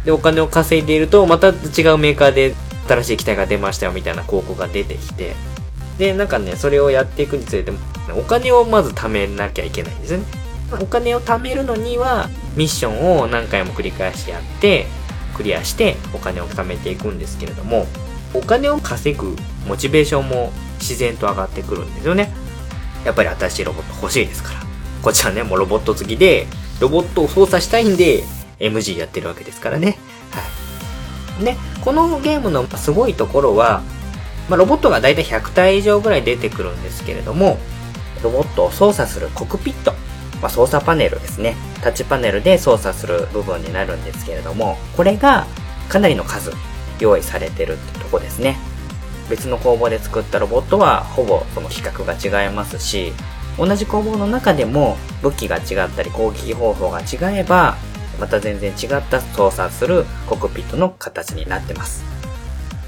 [0.04, 1.54] で、お金を稼いでいると、また違う
[1.98, 2.54] メーカーで
[2.88, 5.34] 新しい機体が出ましたよみたいな広告が出てきて、
[5.98, 7.72] で、なんかね、それをやっていくにつれて、
[8.16, 10.24] お金をまず貯めなきゃいけないんですね。
[10.80, 14.86] お金を貯めるのには、ミッションを何回も繰り返しやって、
[15.34, 17.86] クリアしてお金を貯めていくんですけれども、
[18.32, 22.32] お金を稼ぐモチベーションも自然と上がってくるんですよね。
[23.04, 24.60] やっぱり新しいロボット欲しいですから。
[25.02, 26.46] こっちはね、もうロボット好きで、
[26.80, 28.24] ロボットを操作したいんで、
[28.58, 29.98] MG やってるわけですからね。
[30.30, 30.40] は
[31.40, 31.44] い。
[31.44, 33.82] で、このゲームのすごいところは、
[34.48, 37.58] まあ、ロボットがだいたい100体以上ぐらい出てくるんですけれども、
[38.22, 39.94] ロボットを操作するコクピット。
[40.44, 41.56] まあ、操作パネルですね。
[41.82, 45.46] タッチパネルで操作する部分になるんですけれども、これが
[45.88, 46.52] かなりの数
[47.00, 48.58] 用意されてるってとこですね。
[49.30, 53.14] 別の工房で作ったロボットはほぼその規格が違いますし、
[53.56, 57.78] 同じ工房の中でも武器が違ったり攻撃方法が違えば、
[58.20, 62.04] また全然違った操作するコクピットの形になってます。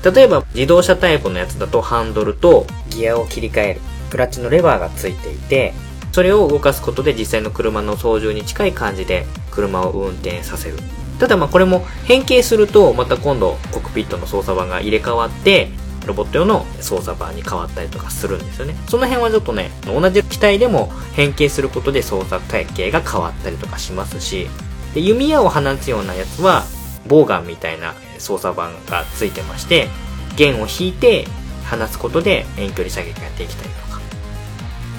[0.05, 5.73] 例えば自動車タイプのやつだとハンドルとギアを切り替えるクラッチのレバーがついていて
[6.17, 10.79] それを動かすことで実際の車の操縦に近い感じで車を運転させる。
[11.19, 15.69] ただまあこれも変形するとまた今度コックピットの操作盤が入れ替わって
[16.07, 18.75] ロボット用の操作盤に変わったりとかするんですよね。
[18.89, 24.49] その辺はちょっとね、同じ機体でも変形することで操作体系が変わったりとかしますし、
[24.95, 26.65] で弓矢を放つようなやつは、
[27.07, 29.89] ボウガンみたいな操作盤がついてまして、
[30.35, 31.27] 弦を引いて
[31.71, 33.86] 放つことで遠距離射撃ができたりとか。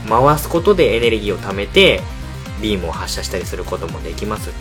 [0.08, 2.02] 回すことでエネルギーを貯めて
[2.62, 4.52] ビームを発射したりすることもできます。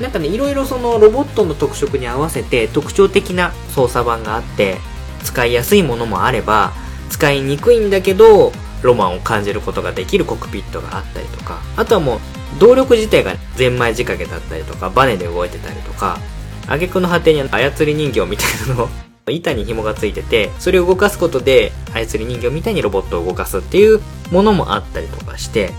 [0.00, 4.78] なんかねいろいろそのロボットの特色に合わせて特徴的な操作盤があって
[5.22, 6.72] 使いやすいものもあれば
[7.10, 12.20] 使いにくいんだけどロマンを感じることができるコックピットがあったりとか、あとはもう、
[12.60, 16.18] 動力自体がゼンマイ仕掛けだったりとか、バネで動いてたりとか、
[16.66, 18.88] 挙句の果てに操り人形みたいなのを
[19.30, 25.70] 板に紐がついてて、それを動かすことで操り人形みたいにロボットを動かすっていうものもあったりとかして、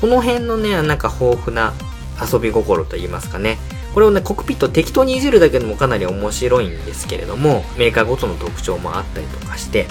[0.00, 1.74] この辺のね、なんか豊富な
[2.20, 3.58] 遊び心と言いますかね。
[3.92, 9.86] これをね、コックピット適当にいじるだけでもかなり面白いんですけれども、メーカーごとの特徴もあったりとかして、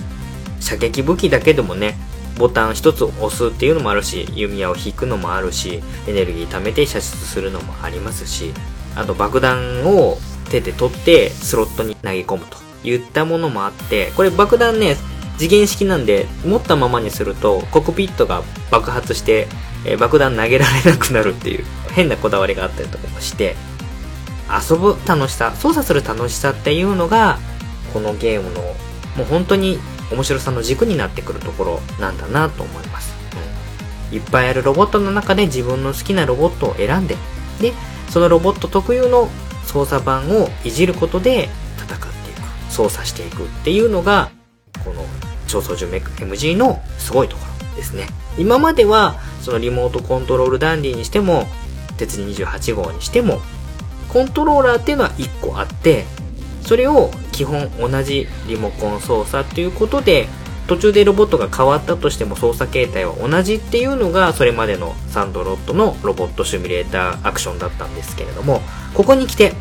[0.60, 1.98] 射撃武器だけでもね、
[2.38, 8.52] ボタン一つ押すっていうのもあるし、弓矢を引くのもあるし、エネルギー貯めて射出するのもありますし、
[8.96, 10.18] あと爆弾を
[10.50, 14.98] 手で取ってスロットに投げ込むといったものもあって、これ爆弾ね、
[15.38, 19.48] 次元式なんで、持ったままにすると、コックピットが爆発して、
[19.86, 23.56] え、爆弾投げられなくなるっていう、変なこだわりがあったりとかもして、
[24.50, 27.38] 遊ぶ楽しさ、操作する楽しさっていうのが、
[27.94, 28.62] このゲームの、
[29.18, 29.80] もう本当に
[30.12, 33.14] 面白さの軸になってくるところなんだなと思います。
[34.12, 37.18] うん、いっぱいあるロボットの中で自分の好きなロボットを選んで、
[37.60, 37.74] で、
[38.10, 39.30] そのロボット特有の
[39.66, 41.50] 操作盤をいじることで、
[42.76, 44.30] 操作していくっていうのが、
[44.84, 45.06] この
[45.48, 45.86] 超操縦
[46.26, 48.08] MG のすごいところですね。
[48.38, 51.48] 今までは、そのリモートコントロールダンディにしても、
[51.98, 53.40] 鉄人28号にしても、
[54.10, 56.06] コントローラーっていうのは1個あって、
[56.62, 60.28] それを基本同じリモコン操作っていうことで、
[60.68, 68.62] 途中でロボットが変わったとしても操作形態は同じっていうのがそれまでのサンドロットのロボットシミュレーターアクションだったんですけれども、
[68.96, 69.54] ここに来て、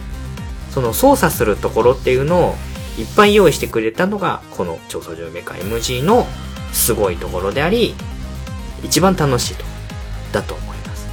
[0.71, 2.55] その操作するところっていうのを
[2.99, 6.27] いっぱい用意してくれたのが、この超操縦メカ MG の
[6.73, 7.95] すごいところであり、
[8.83, 9.65] 一番楽しいと
[10.33, 11.09] だと思います。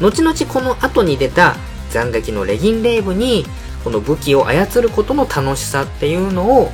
[0.00, 1.56] うん、後々この後に出た
[1.92, 3.44] 斬撃のレギンレーブに
[3.82, 6.70] この武器を操ることの楽しさっていうのを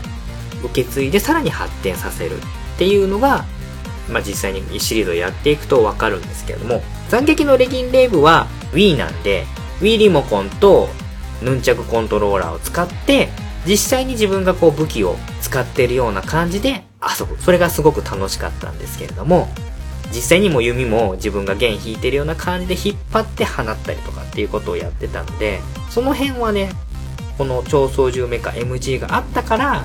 [0.64, 3.44] 受け継いでさらに発展させるっていうのが、
[4.10, 9.46] まあ、実際にシリーズをやっていくとわかるんですけれども、斬撃のレギンレーブは Wii なんで、
[9.80, 10.88] Wii リモコンと
[11.42, 13.28] ヌンチャクコントローラーを使って、
[13.66, 17.36] 実際に自分がこう武器を使っているような感じで遊ぶ。
[17.40, 19.48] それがすごく楽しかったんですけれども、
[20.12, 26.70] 実際にも弓も自分が弦引いてるような感じで引っ張って放ったりとかっていうことをやってたんで、その辺はね、
[27.38, 29.84] この超操縦メカ MG があったから、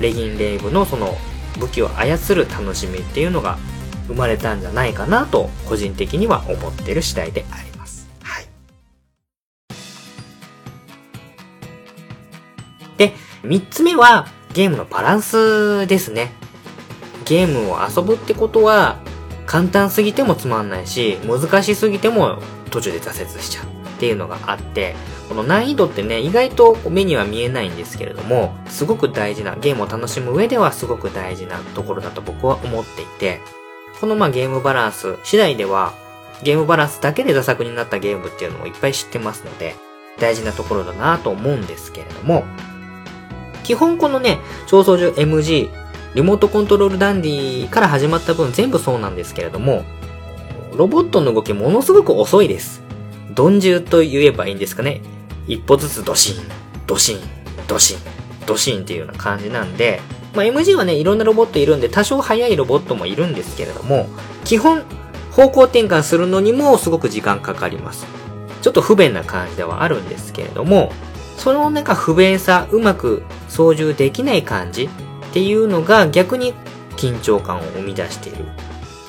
[0.00, 1.16] レギンレイブのその
[1.58, 3.58] 武器を操る楽しみっていうのが
[4.06, 7.75] 生まれたんじゃないかなと個人的には思ってる次第であります。
[13.46, 16.32] 3つ目はゲームのバランスですね。
[17.24, 18.98] ゲームを遊ぶってことは
[19.46, 22.38] 簡単すぎてもつまんないし、難しすぎても
[22.70, 24.94] 途中で挫折しちゃうっていうのがあって、
[25.28, 33.40] この難易度ってね、意外と目には見えないんですけれども、すごく大事な、ゲームを楽しむ上ではすごく大事なところだと僕は思っていて、
[34.00, 35.94] このまあゲームバランス次第では、
[36.42, 39.74] ゲームバランスだけで打作になったゲームっていうのをいっぱい知ってますので、
[40.18, 42.44] 大事なところだなと思うんですけれども、
[43.66, 45.70] 基本このね、超操縦 MG、
[46.14, 49.84] リモートコントロールダンディから始まった分全部そうなんですけれども、
[50.76, 52.80] ロボットの動きものすごく遅いです。
[53.36, 55.00] 鈍重と言えばいいんですかね。
[55.48, 56.36] 一歩ずつドシン、
[56.86, 57.18] ドシン、
[57.66, 57.98] ドシン、
[58.46, 60.00] ドシンっていうような感じなんで、
[60.32, 64.08] まあ、MG はね、いろんなロボットいるんで、多少速いロボットもいるんですけれども、
[64.44, 64.84] 基本、
[65.32, 68.06] 方向転換するのにもすごく時間かかります。
[68.62, 70.92] ちょっと不便な感じではあるんですけれども、
[71.36, 74.88] そのなんか不便さ、うまく操縦できない感じっ
[75.32, 76.54] ていうのが逆に
[76.96, 78.46] 緊張感を生み出している。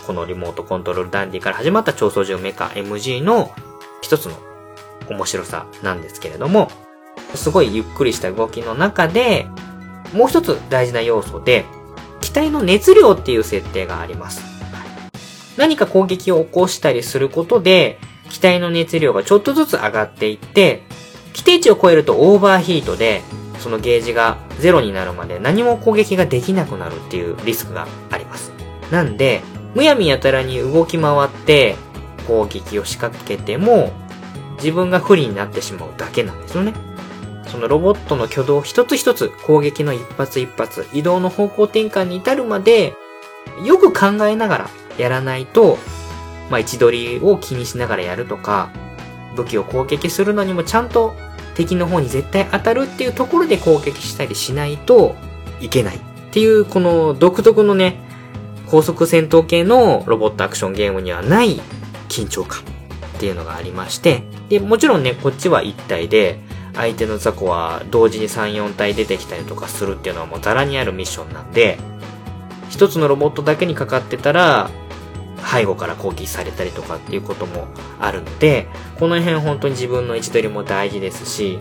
[0.06, 3.52] このリモートコントロールダンディから始まった超操縦メカ MG の
[4.02, 4.38] 一つの
[5.10, 6.70] 面白さなんですけれども、
[7.36, 9.48] すごいゆっくりした動きの中で、
[10.14, 11.66] もう一つ大事な要素で、
[12.22, 14.42] 機体の熱量っていう設定があります。
[15.58, 18.00] 何か攻撃を起こしたりすることで、
[18.30, 20.84] 機体の熱量がちょっとずつ上がっていって、
[21.38, 23.22] 規定値を超えるとオーバーヒートで、
[23.60, 28.52] そのゲージがゼロになるまで何も攻撃ができなくなるっていうリスクがあります。
[28.92, 29.42] なんで、
[29.76, 31.76] むやみやたらに動き回って
[32.28, 33.92] 攻撃を仕掛けても、
[34.56, 36.74] 自分が不利になってしまうだけなんですよね。
[37.46, 42.96] そのロボットの挙動一つ一つ攻撃の一発一発、移動の方向転換に至るまで、
[43.64, 45.78] よく考えながらやらないと、
[46.50, 48.70] まあ、位置取りを気にしながらやるとか、
[49.36, 51.16] 武器を攻撃するのにもちゃんと
[51.58, 55.16] 敵の方に絶対当たるっていうところで攻撃したりしないと
[55.60, 56.00] いけないっ
[56.32, 58.00] ていうこの独特のね、
[58.68, 61.60] 高速戦闘系のロボットアクションゲームにはない
[62.10, 62.64] 緊張感っ
[63.20, 66.40] ていうのがありまして、で、もちろんね、こっちは1体で、
[66.76, 71.80] 相手の雑魚は同時に3、4体出てきたりとかするっていうのはもうザラにあるミッションなんで、
[72.70, 74.70] 一つのロボットだけにかかってたら、
[75.50, 77.68] 背後から攻撃されたりとかっていうことも
[78.00, 78.68] あるので、
[79.00, 81.60] この辺本当に自分の位置取りも大事ですし、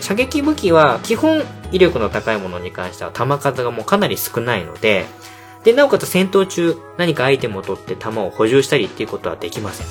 [0.00, 5.06] 射撃武器は基本威力の高いものに関しては弾数がもうかなり少ないので、
[5.64, 9.86] で、なおかつ戦闘中何かアイテムを取って弾を補充したりっていうことはできません。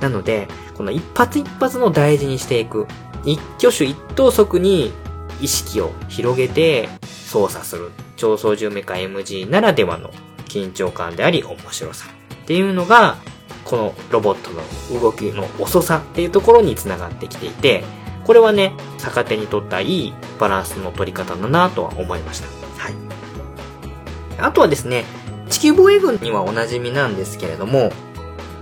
[0.00, 2.86] なので、この一発一発の大事にしていく、
[3.24, 4.92] 一挙手一投足に
[5.40, 10.10] 意識を広げて操作する超操縦メカ MG ならではの
[10.46, 12.06] 緊張感であり面白さ
[12.42, 13.16] っていうのが、
[13.64, 17.84] このロボットの動きの遅さっていうところにつながってきていて、
[18.24, 22.46] これはね、逆手に取ったいいバランスの取り方だなとは思いました。
[22.78, 22.94] はい。
[24.38, 25.04] あとはですね、
[25.48, 27.92] 地球防衛軍にはおなじみなんですけれども、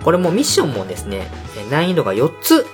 [0.04, 1.30] これもミッションもですね、
[1.70, 2.66] 難易度が4つ。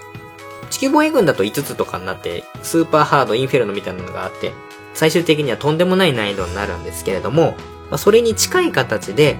[0.70, 4.52] 地球防衛軍だと5つとかになって、スーパーハード、インフェルノみたいなのがあって、
[4.94, 7.54] 最終的にはとんでもない難易度になるんですけれども、
[7.90, 9.38] まあ、それに近い形で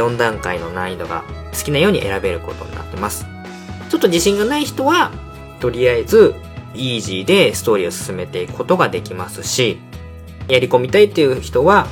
[0.00, 3.26] 4段階の難易度が好きなように選べることになってます。
[3.88, 5.10] ちょっと自信がない人は、
[5.60, 6.34] とりあえず
[6.74, 9.78] イージーでストーリーを進めていくことができますし、
[10.48, 11.86] やり込みたいっていう人は、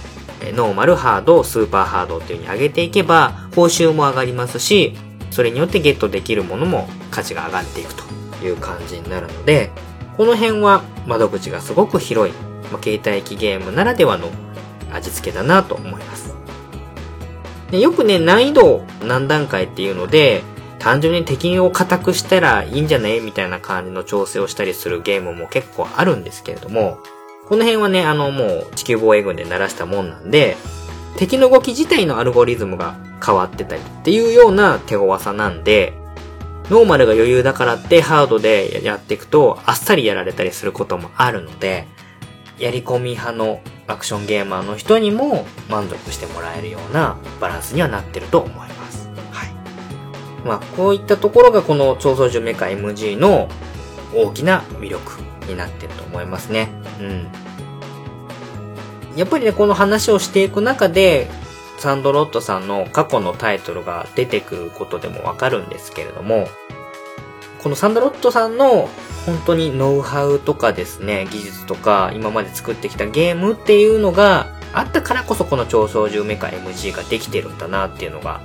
[0.55, 4.95] ノーマル、ハード、スーパーハードっていう風に上げていけば、報酬も上がりますし、
[5.31, 8.05] それによってゲットできるものも価値が上がっていくと
[8.45, 9.71] いう感じになるので、
[10.17, 12.35] この辺は窓口がすごく広い、
[12.71, 14.29] まあ、携帯機ゲームならではの
[14.93, 16.34] 味付けだなと思います。
[17.71, 20.43] でよくね、難易度何段階っていうので、
[20.79, 26.99] 単純に敵を固くしたらいいんじゃねみたいな感じの調整をしたりするゲームも結構あるんですけれども、
[27.49, 30.57] この辺はね、あのもう地球防衛軍で鳴らしたもんなんで、
[31.17, 35.95] 敵の動き自体のアルゴリズムが変わってたりっていうような手強さなんで、
[36.71, 41.87] ノーマルが余裕だからってハードでやっていくとあっさりやられたりすることもあるので、
[42.59, 48.75] やり込み派のアクションゲーマーの人にも満足してもらえるようなバランスにはなってると思います。
[50.45, 53.49] まあ、こういったところがこの超操縦メカ MG の
[54.15, 55.01] 大きな魅力
[55.49, 56.69] になってると思いますね。
[57.01, 57.27] うん。
[59.17, 61.29] やっぱりね、この話をしていく中で、
[61.79, 66.47] サンドロットさんの過去のタイトルが出てくることでもわかるんですけれども、
[67.63, 68.89] このサンドロットさんの
[69.27, 78.41] 本当にノウハウとかですね、技術とか今まで作ってきたゲームっていうのがあったからこそこの超操縦メカ MG ができてるんだなっていうのが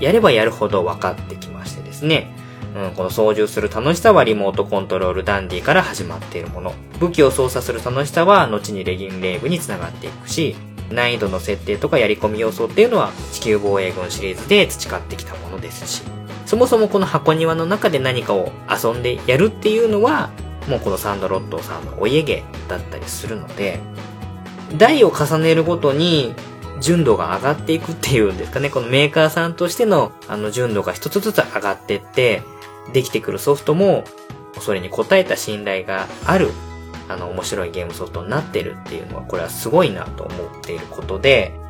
[0.00, 2.30] やればやるほど分かってきましてですね。
[2.76, 6.74] うん、この操縦する楽しさはリモートコントロールダンディから始まっているもの。
[7.00, 10.54] 武器を操作する楽しさは後にレギンレーブにつながっていくし、
[10.90, 16.02] 難易度の設定とかやり込み要素っていうのは地球防衛軍シリーズで培ってきたものですし、
[16.48, 20.30] そもそもこの箱庭の中で何かを遊んでやるっていうのは、
[20.66, 23.80] もうこのサンドロットさんのお家芸だったりするので、
[24.78, 26.34] 台を重ねるごとに
[26.80, 28.70] 純度が上がっていくっていうんですかね。
[28.70, 32.42] このメーカーさんとしての、あの、純度が一つずつ上がってって、
[32.94, 34.04] できてくるソフトも、
[34.58, 36.52] それに応えた信頼がある、
[37.10, 41.60] あの、面白いゲームソフトになってるっていうのは、これはすごいなと思っていることで、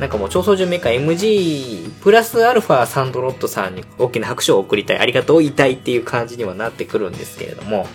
[0.00, 7.86] なんかもう超操縦メーカー MG プラスアルファサンドロットさんに大きな拍手を送りたい、ありがとう言いたいっていう感じにはなってくるんですけれども、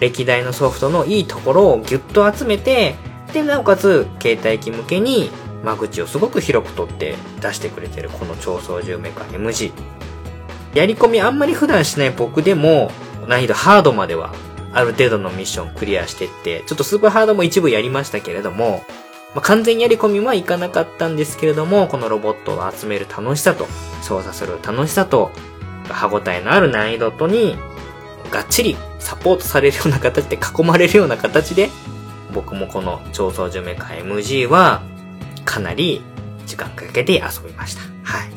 [0.00, 2.94] 歴代のソフトのいいところをギュッと集めて、
[3.34, 5.30] で、なおかつ携帯機向けに
[5.62, 9.72] 間口をすごく広く取って出してくれてるこの超操縦メーカー MG。
[10.74, 12.90] やり込みあんまり普段しない僕でも
[13.28, 14.32] 難易度ハードまでは
[14.72, 18.82] ある程度のミッションクリアしてって、ちょっとスーパーハードも一部やりましたけれども、
[19.34, 23.66] まあ、完全にやり込みはいかなかったんですけれども、このロボットを集める楽しさと、
[24.02, 25.30] 操作する楽しさと、
[25.88, 27.56] 歯応えのある難易度とに、
[28.30, 31.70] がっちりサポートされるような形で囲まれるような形で、
[32.32, 34.82] 僕もこの超操縦メカ MG は
[35.44, 36.02] かなり
[36.46, 37.82] 時間かけて遊びました。
[38.04, 38.30] はい。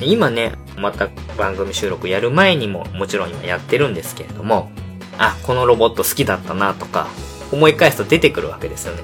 [0.00, 1.08] 今ね、また
[1.38, 4.70] 番組収録やる前にももちろん今やってるんですけれども、
[5.18, 7.08] あ、このロボット好きだったなとか、
[7.52, 9.02] 思い返すと出てくるわけですよね。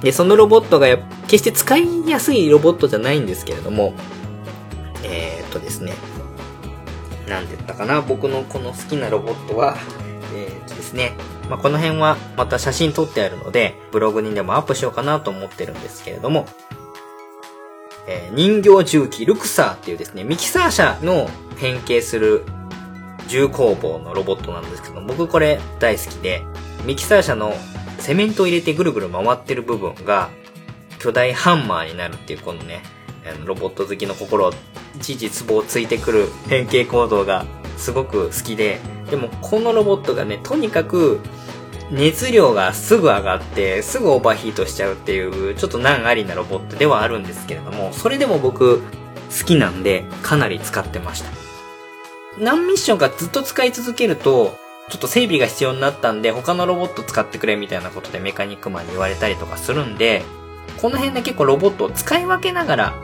[0.00, 0.86] で、そのロボットが
[1.26, 3.94] 決して使いやすいロボットじゃないんですけれども、
[5.04, 5.92] えー、っとですね、
[7.28, 9.76] なんて言ったかな、僕のこの好きなロボットは、
[10.34, 11.12] えー、っとですね、
[11.48, 16.46] まあ、この辺はまた写真撮ってあるので、ブログにでもアップしようかなと思ってるんですけれども、
[18.06, 22.44] えー、人形重機ルクサーっていうですね、ミキサー車の変形する
[23.28, 26.42] 重工房のロボットなんですけど、僕これ大好きで、
[26.84, 27.52] ミキサー車の
[27.98, 30.30] セメントを入れてぐるぐる回ってる部分が
[30.98, 32.82] 巨大ハンマーになるっていうこのね、
[33.44, 34.54] ロボット好きの心をい
[35.00, 37.44] ちいちツボをついてくる変形行動が
[37.76, 38.80] すごく好きで、
[39.10, 41.20] でもこのロボットがね、とにかく
[41.90, 51.30] 熱量がすぐ上がって、すぐオーバーヒートしちゃうっていう、ちょっと難ありなロボットではあるんですけれども、それでも僕、好きなんで、かなり使ってました。
[52.38, 54.58] 何ミッションかずっと使い続けると、
[54.88, 60.22] ちょっと整備が必要になったんで、他のロボット使ってくれみたいなことでメカニックマンに言われたりとかするんで、
[60.80, 62.94] この辺で結構ロボットを使い分けながら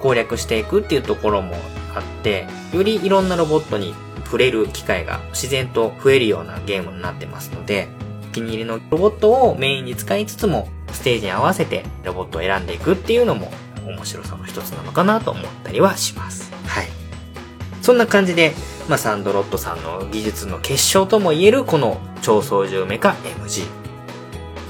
[0.00, 1.54] 攻略していくっていうところも
[1.94, 7.88] あって、よりいろんなロボットに触れる機会が自然と増えるようなゲームになってますので、
[8.30, 13.52] お気に入りのロボットをメインに使いつつも、ステージに合わせてロボットを選んでいくっていうのも
[13.86, 16.52] 面白さの一つなのかなと思ったりはします。
[16.66, 16.99] はい。
[17.82, 18.54] そんな感じで、
[18.88, 23.10] まあ、サンドロットさんの技術の結晶とも言えるこの超操縦メカ
[23.40, 23.66] MG。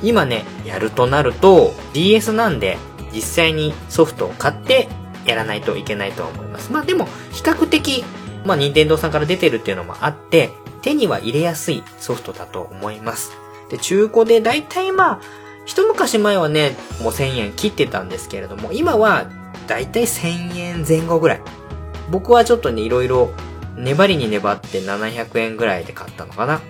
[0.02, 2.78] 今ね、やるとなると DS なんで
[3.12, 4.88] 実際にソフトを買って
[5.26, 6.72] やらないといけないと思います。
[6.72, 8.04] まあでも、比較的、
[8.44, 10.50] まあ任天堂さんから出てるっていうのもあって、
[10.82, 13.32] 手には入れやすいソフトだと思います。
[13.68, 15.20] で、中古でだいたいまあ、
[15.66, 19.26] 一昔前はね、もう1000円切ってたんですけれども、今は
[19.66, 21.42] だいたい1000円前後ぐらい。
[22.11, 23.30] 僕はちょっとね、いろいろ
[23.76, 26.61] 粘りに粘って700円ぐらいで買ったのかな。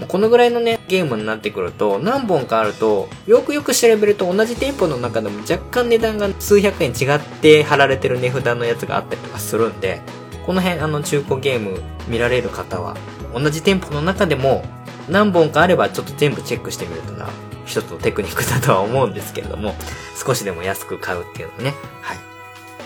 [0.00, 0.06] うん。
[0.06, 10.02] このぐらいのね、ゲームになってくると、何本かあると、よくよく調べると同じ店舗の中でも若干値段が数百円違って貼られてる値札のやつがあったりとかするんで、
[10.44, 12.96] この辺あの中古ゲーム見られる方は、
[13.32, 14.64] 同じ店舗の中でも
[15.08, 17.28] 何本かあればちょっと全部チェックしてみるとな、
[17.66, 19.74] 一つのテクニックだとは思うんですけれども、
[20.14, 21.74] 少しでも安く買うっていうのね。
[22.02, 22.33] はい。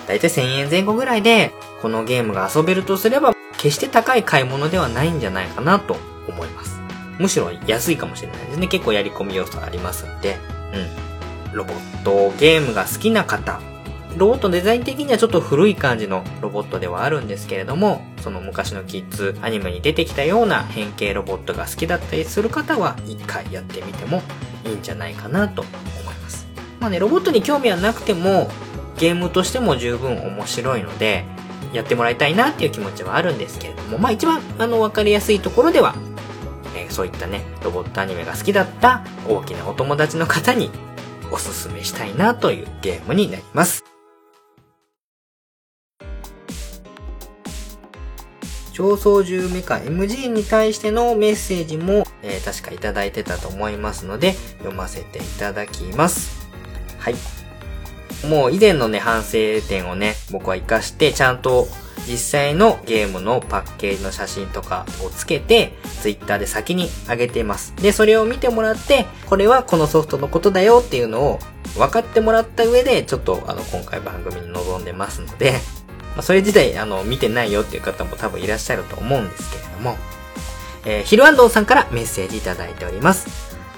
[0.09, 1.53] だいたい1000円前後ぐらいで、
[1.83, 5.97] このゲームが遊べるとすれば、決して高い買い物ではないんじゃないかなと
[6.27, 6.81] 思います。
[7.19, 8.69] むしろ安いかもしれないですね。
[8.69, 10.39] 結構やり込み要素ありますんで。
[10.73, 11.57] うん。
[11.57, 13.61] ロボットゲームが好きな方、
[14.17, 24.23] ロボットデザイン的にはちょっと古い感じのロボットではあるんですけれども、その昔のキッズアニメに出てきたような変形ロボットが好きだったりする方は、一回やってみても
[24.65, 25.71] いいんじゃないかなと思
[26.13, 26.47] います。
[26.81, 28.51] まあね、ロボットに興味はなくても、
[28.99, 31.25] ゲームとしても十分面白いので、
[31.73, 35.95] やってもらいたいなっていう気持ちはあるんですけれども、まあ一番あの分かりやすいところでは、
[36.77, 40.71] えー、そういったね、ロボットアニメが好きだった大きなお友達の方に
[41.31, 43.85] おすすめしたいなというゲームになります。
[48.73, 56.49] 超操縦メカ MG に対してのメッセージも、えー、確かいただいてたと思いますので、読ませていただきます。
[56.99, 57.38] はい。
[58.27, 61.69] もう以前のね、反省点をね、僕は活かして、ちゃんと
[62.09, 67.75] 実際のゲームのパッケージの写真とかをつけて、ツイッターで先に上げています。
[67.77, 71.39] で、それを見てもらって、これはこのソフトのことだよっていうのを
[71.77, 75.53] 分かってもらった上で、ちょっとあの、今回番組に臨んでますので、
[76.17, 79.97] まあ、それ自体、あの、見てないよっていう方も多分いらっしゃると思うんですけれども、
[80.85, 83.29] えー、ヒルアンドンさんからメッセージいただいております。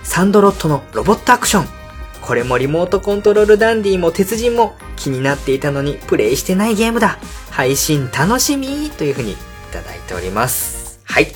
[0.05, 1.80] サンドロットのロボットアクション。
[2.23, 7.19] これもリモートコントロールダンディも鉄人も気になっていたのにプレイしてないゲームだ。
[7.51, 9.37] 配信楽しみというふうにい
[9.73, 11.01] ただいております。
[11.05, 11.29] はい。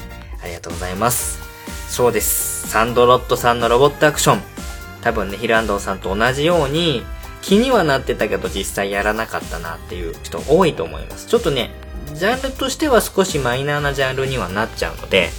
[0.43, 1.41] ありがとうございます。
[1.89, 2.69] そうです。
[2.69, 4.43] サンドロットさんのロボットアクション。
[5.03, 7.05] 多分ね、ヒルアンドンさんと同じように、
[7.43, 11.27] 気にはなってたけど実際やらなかったなっていう人多いと思います。
[11.27, 11.71] ちょっとね、
[12.15, 15.31] ジャンルとしては少しマイナーなジャンルにはなっちゃうので、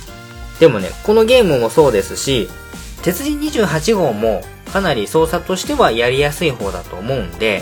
[0.60, 2.48] でもね、このゲームもそうですし、
[3.02, 4.44] 鉄人28号も
[4.76, 7.62] かなり操作としてはやりやすい方だと思うんで、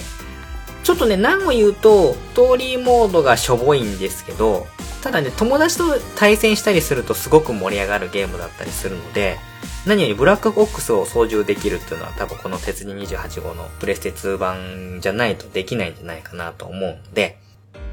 [0.84, 4.66] ちょっとね、何を言うと、ストーリーモードがしょぼいんですけど、
[5.04, 9.38] ただね、友達と対戦したりするとすごく盛り上がるゲームだったりするので、
[9.86, 17.38] 何よりブラックボックスを操縦できるっていうのは多分この鉄人28号のプレステ2版じゃないとできないんじゃないかなと思うので、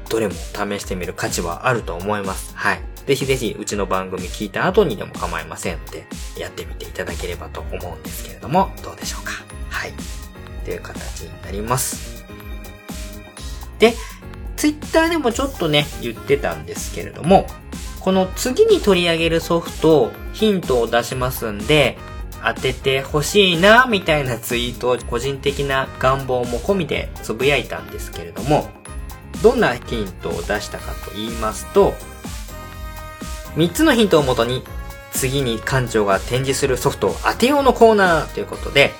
[0.09, 2.53] どれも試してみる価値はあると思います。
[2.55, 2.90] はい。
[3.05, 6.05] ぜひぜひうちの番組聞いた後にでも構いませんので、
[6.37, 9.31] やってみていただければと思うんですけれども、どうでしょうか。
[9.69, 9.93] はい。
[10.63, 12.25] という形になります。
[13.79, 13.95] で、
[14.55, 17.47] ツイッターでもちょっとね、言ってたんですけれども、
[17.99, 21.97] この次に取り上げるソフト、ヒントを出しますんで、
[22.43, 28.69] 当ててほしいな、みたいなツイートを個人的な願望も込みでつぶやいたんですけれども、
[29.43, 31.93] どんなヒントを出したかと言いますと、
[33.55, 34.63] 3つのヒントをもとに、
[35.11, 38.93] 次に館長が展示するソフトを当てようのコーナーということで、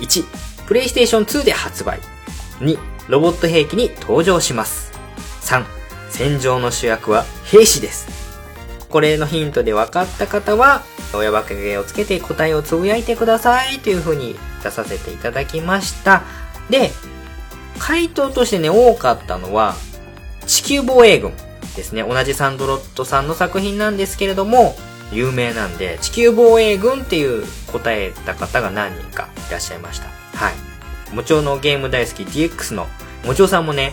[0.00, 0.24] 1、
[0.66, 2.00] プレイステーション2で発売。
[2.60, 2.78] 2、
[3.08, 4.92] ロボット兵器に登場します。
[5.42, 5.64] 3、
[6.10, 8.08] 戦場の主役は兵士です。
[8.88, 10.82] これのヒントで分かった方は、
[11.14, 16.24] 親バカゲをつけて答えをつぶやいてくださいという風に出させていただきました。
[16.68, 16.90] で、
[17.78, 19.76] 回答としてね、多かったのは、
[20.46, 21.32] 地球防衛軍
[21.76, 22.02] ですね。
[22.02, 24.76] 同じサンドロットさんの作品なんですけれども、
[25.12, 30.08] 有名なんで、地球防衛軍っていう答えた方が何人かいらっしゃいました。
[30.36, 31.14] はい。
[31.14, 32.88] もちろんのゲーム大好き DX の
[33.24, 33.92] もちろさんもね、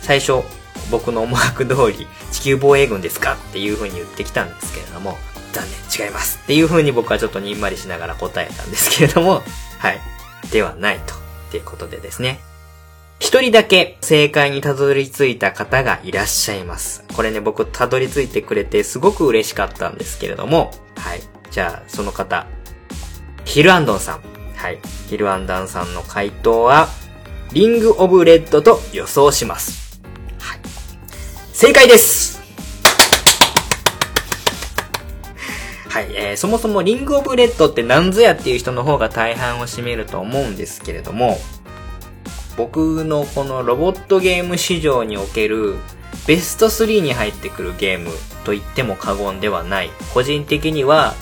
[0.00, 0.42] 最初
[0.90, 5.18] 僕の思惑通り地球防衛軍ですかっていう風に言ってきたんですけれども、
[5.52, 5.64] 残
[5.98, 9.42] 念、違いますっていう風に僕はちょっとにんまりしながら答えたんですけれども、
[9.78, 10.00] はい。
[10.50, 11.14] ではないと。
[11.14, 12.40] っていうことでですね。
[13.18, 17.04] 一人だけ正解にたどり着いた方がいらっしゃいます。
[17.14, 21.20] これね、僕たどり着いてくれてすごく嬉しかったんですけれども、はい。
[21.50, 22.46] じゃあ、その方、
[23.44, 24.20] ヒルアンドンさん。
[24.56, 24.78] はい。
[25.08, 26.88] ヒルアンドンさんの回答は、
[27.52, 30.00] リングオブレッドと予想します。
[30.38, 30.60] はい。
[31.52, 32.34] 正解です
[35.94, 41.38] はい、えー、そもそもリングオブレッドって何ぞやっていう人の方が大半を占めると思うんですけれども、
[42.56, 45.76] 僕のこのロボットゲーム市場における
[46.26, 48.10] ベスト3に入ってくるゲーム
[48.44, 49.90] と言っても過言ではない。
[50.12, 51.14] 個人的には、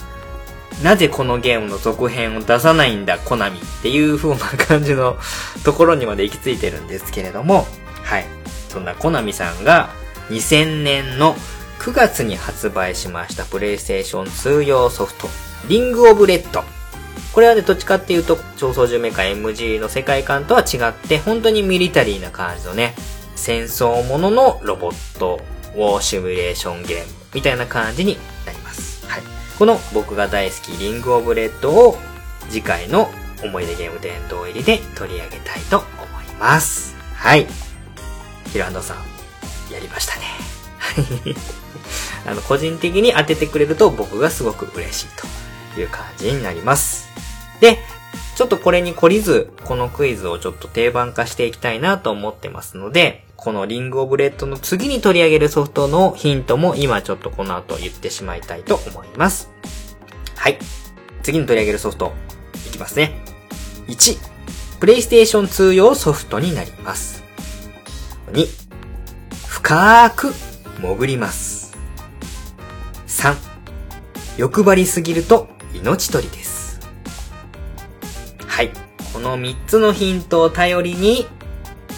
[0.83, 5.17] なぜこのゲームの続編を出さないんだ、コナミっていう風な感じの
[5.65, 7.67] ところにまで行き着いてるんですけれども、
[8.03, 8.27] はい。
[8.69, 9.91] そんなコナミさんが
[10.31, 11.35] 2000年の
[11.79, 15.29] 9月に発売しましたプレイステーション2用ソフト、
[15.69, 16.65] リングオブレッド
[17.33, 22.95] これはね、どっちかっていうと、超操縦メカ MG の世界観とは違って、本当にミリタリーな感じのね、
[23.37, 25.41] 戦争もののロボット
[25.77, 27.05] をシミュレーションゲーム
[27.35, 29.07] みたいな感じになります。
[29.07, 29.23] はい。
[29.59, 31.97] この僕が大好きリングオブレッドを
[32.51, 33.09] 次回の
[33.43, 36.95] 思い出ゲーム殿堂入りで取り上げたいと思います。
[37.15, 37.47] はい。
[38.53, 38.97] ヒルアンドンさん、
[39.73, 40.23] やりましたね。
[42.27, 45.07] あの、個人的に当ててくれると僕がすごく嬉しい
[45.75, 47.12] という感じになります。
[47.63, 47.79] で、
[48.35, 59.49] ちょっとこれに懲りず、このクイズをちょっと定番化していきたいなと思ってますので、このリングオブレッドの次に取り上げるソフトのヒントも今ちょっとこの後言ってしまいたいと思います。
[60.35, 60.59] はい。
[61.23, 62.13] 次に取り上げるソフト、
[62.67, 63.13] いきますね。
[63.87, 64.19] 1、
[64.81, 67.23] プレイステーション2用ソフトになります。
[68.33, 68.45] 2、
[69.47, 70.33] 深く
[70.81, 71.77] 潜ります。
[73.07, 73.37] 3、
[74.37, 76.52] 欲張りすぎると命取りです。
[78.53, 78.71] はい。
[79.15, 81.27] この3つのヒントを頼りに、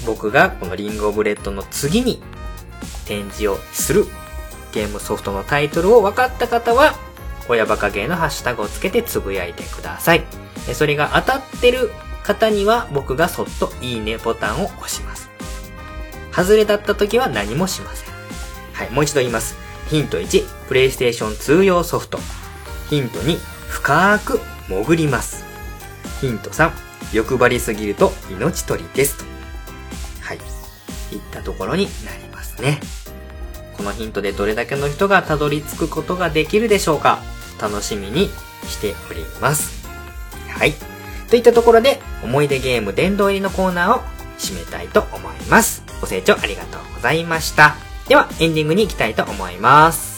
[0.07, 2.23] 僕がこのリングオブレッドの次に
[3.07, 4.07] 展示をする
[4.73, 6.95] ゲームソフトのタイトルを分かった方は、
[7.49, 10.23] 親バカゲーのハッシュタグをつけてつぶやいてください。
[10.75, 11.91] それが当たってる
[12.23, 15.31] 方には僕がそっといいねボタンを押します。
[16.31, 18.15] 外れだった時は何もしません。
[18.75, 19.57] はい、もう一度言います。
[19.91, 22.21] ヒント1、プレイステーション2用ソフト。
[22.91, 24.39] ヒント2、深く
[24.69, 25.44] 潜ります。
[26.21, 26.71] ヒント3、
[27.12, 29.25] 欲張りすぎると命取りですと。
[30.21, 30.37] はい。
[30.37, 32.81] いったところになりますね。
[33.77, 37.21] このヒントでどれだけの人がたどり着くことができるでしょうか
[37.61, 38.31] 楽しみに
[38.67, 39.87] しております。
[40.49, 40.75] はい。
[41.29, 44.03] といったところで、思い出ゲーム殿堂入りのコーナーを
[44.39, 45.83] 締めたいと思います。
[46.01, 47.77] ご清聴ありがとうございました。
[48.09, 50.14] では、エンディングに行きたいと思います。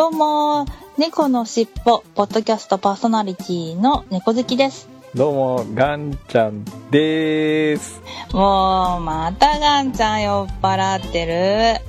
[0.00, 0.64] どうも、
[0.96, 4.88] 猫のしっぽ、ポッドキャストパーソナリティの猫好きです。
[5.14, 8.00] どうも、ガンちゃんです。
[8.32, 11.84] もう、またガンちゃん酔っ払ってる。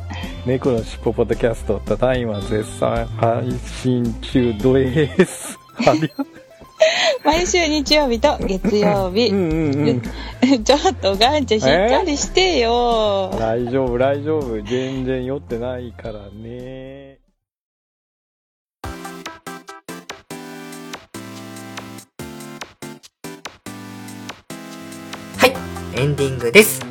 [0.46, 3.50] 猫のしっぽポッドキャスト、ただいま絶賛配
[3.82, 5.58] 信中です。
[7.24, 9.30] 毎週日曜日と月曜日。
[9.30, 10.02] うん
[10.66, 13.34] ちょっとガンちゃんしっかりしてよ。
[13.40, 14.62] 大丈夫、大丈夫。
[14.64, 17.01] 全然酔ってないからね。
[26.02, 26.82] エンディングです。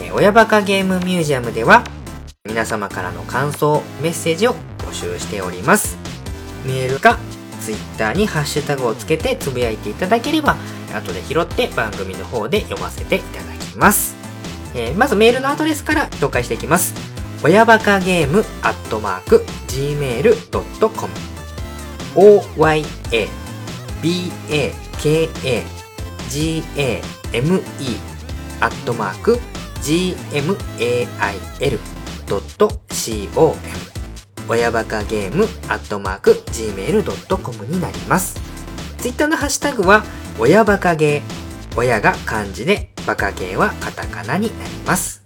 [0.00, 1.82] え親バカゲームミュージアムでは、
[2.44, 5.98] 皆様からの感想、メッセージを募集しております。
[6.64, 7.18] メールか、
[7.60, 10.56] ツイッターにハッシュタグをつけてつぶやいていただければ、
[10.94, 14.14] 後で拾って番組の方で読ませていただきます。
[14.76, 16.94] えー、まずメールのアドレスから紹介していきます。
[17.42, 21.10] 親バカゲームアットマーク gmail.com
[22.14, 22.40] oya
[27.74, 28.13] baka game
[28.64, 29.38] アットマーク
[29.82, 30.14] gmail.com
[34.48, 38.40] 親バカゲームアットマーク gmail.com になります。
[38.96, 40.02] ツイッターのハッシュタグは
[40.38, 41.78] 親バカゲー。
[41.78, 45.22] 親が漢字でバカゲーはカタカナになります。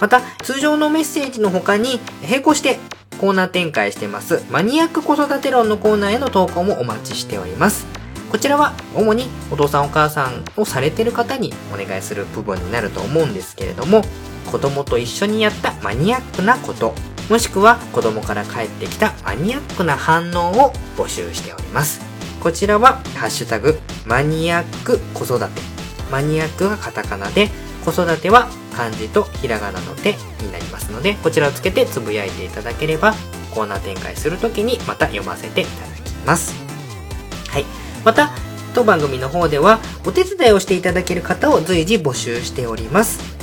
[0.00, 2.78] また、通常のメッセージの他に並行して
[3.18, 7.91] コーナー展開してますマニアック子育て論のコーナーへの投稿もお待ちしております。
[8.32, 14.02] こちらは主にお父さんお母さんをされてる方にお願いする部分になると思うんですけれども、
[14.50, 16.94] 子供と一緒にやったマニアックなこと、
[17.28, 22.00] もしくは子供から帰ってきたマニアックな反応を募集しております。
[22.40, 25.46] こちらは、ハッシュタグ、マニアック子育て。
[26.10, 27.50] マニアックがカタカナで、
[27.84, 33.14] 子育ては漢字とひらがなの手になりますので、こちらをつけてつぶやいていただければ、
[33.54, 36.54] コーナー展開するときにまた読ませていただきます。
[37.50, 37.81] はい。
[38.04, 38.30] また、
[38.74, 43.42] 当番組の方では、お手伝いをしていただける方を随時募集しております。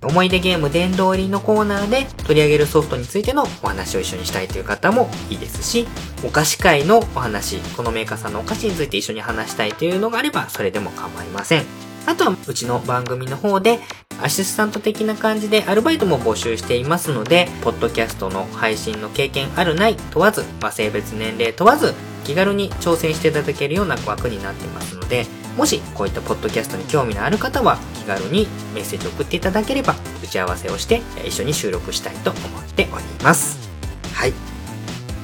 [0.00, 5.88] 思い出ゲーム殿堂入りのコーナーで取り上げるソフトについてのお話を一緒にしたいという方もいいですし、
[6.24, 11.64] お菓子会のお話、このメーカーさんのお菓子について一緒に話したいというのがあれば、それでも構いません。
[12.06, 13.80] あとは、うちの番組の方で、
[14.22, 21.94] アシスタント的な感じでアルバイトも募集していますので、ポッドキャストの配信の経験あるない問わず、まあ、性別年齢問わず、
[22.28, 25.24] 気軽に挑戦していただけるような枠になってますので、
[25.56, 33.70] もしこういったポッドキャストに興味のある方は気軽にメッセージを送っていただければ打ち合わせをして一緒に収録したいと思っております。
[34.12, 34.34] はい。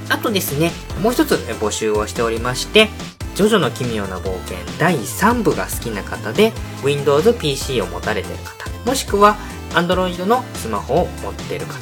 [0.09, 2.89] あとですね、もう一つ募集をしておりまして、
[3.35, 9.37] ジョジョの奇妙な冒険第3部が好きな方で Windows PC を持たれている方、もしくは
[9.73, 11.75] Android のスマホを持っている方、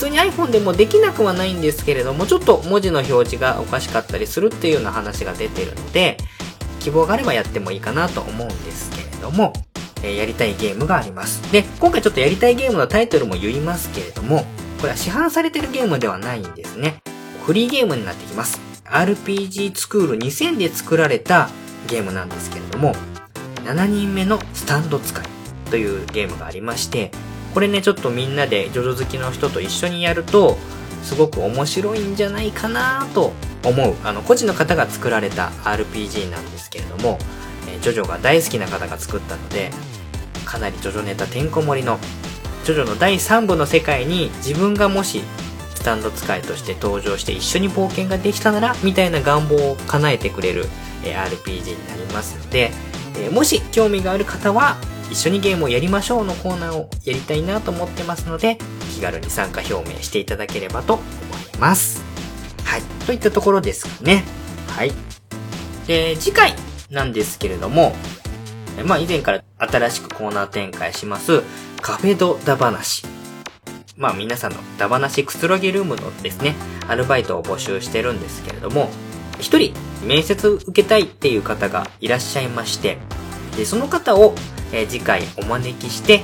[0.00, 6.16] 通に iPhone でもできなくはないんですけれども、ちょっと文字の表示がおかしかったりするっていうような話が出てるので、
[6.80, 9.52] 希望があればやってもいいかなと思うんですけれども、
[10.02, 11.42] え、やりたいゲームがあります。
[11.52, 14.46] で、今回ちょっとやりたいゲームのタイトルも言いますけれども、
[14.80, 17.02] これは市販されてるゲームではないんですね。
[17.44, 18.58] フリーゲームになってきます。
[18.86, 21.50] RPG スクール2000で作られた
[21.88, 22.94] ゲームなんですけれども、
[23.66, 25.24] 7人目のスタンド使い
[25.70, 27.10] というゲームがありまして、
[27.54, 30.56] これね、ちょっとみんなでジョジョ好きの人と一緒にやると、
[31.02, 33.32] すごく面白いんじゃないかなと
[33.64, 37.18] 思う、あの、個人の方が作られた RPG なんですけれども、
[37.68, 39.70] えー、ジョジョが大好きな方が作ったので、
[40.44, 41.98] かなりジョジョネタてんこ盛りの、
[42.64, 45.22] ジョジョの第3部の世界に自分がもし
[45.74, 50.66] スタンド使いとして登場して一緒に冒険ができたなら、みたいな願望を叶えてくれる、
[51.04, 52.70] えー、RPG になりますので、
[53.16, 54.76] えー、もし興味がある方は、
[55.10, 58.58] 一緒にゲームをやりましょうのコーナーをやりたいなと思ってますので、
[58.94, 61.02] 気軽に参加表明していただければと思
[61.54, 62.02] います。
[62.64, 62.82] はい。
[63.06, 64.24] といったところですかね。
[64.68, 64.92] はい。
[65.86, 66.54] で、次回
[66.90, 67.94] なんですけれども、
[68.84, 71.42] まあ以前から新しくコーナー展開します、
[71.82, 73.04] カフェドダ話。
[73.96, 76.54] まあ皆さんのダ話くつろぎルームのですね、
[76.88, 78.88] アルバイトを募集してるんですけれども、
[79.40, 82.98] 一人面接受けたいっていう方がいらっしゃいまして、
[83.56, 84.34] で、その方を、
[84.72, 86.22] え、次回お招きして、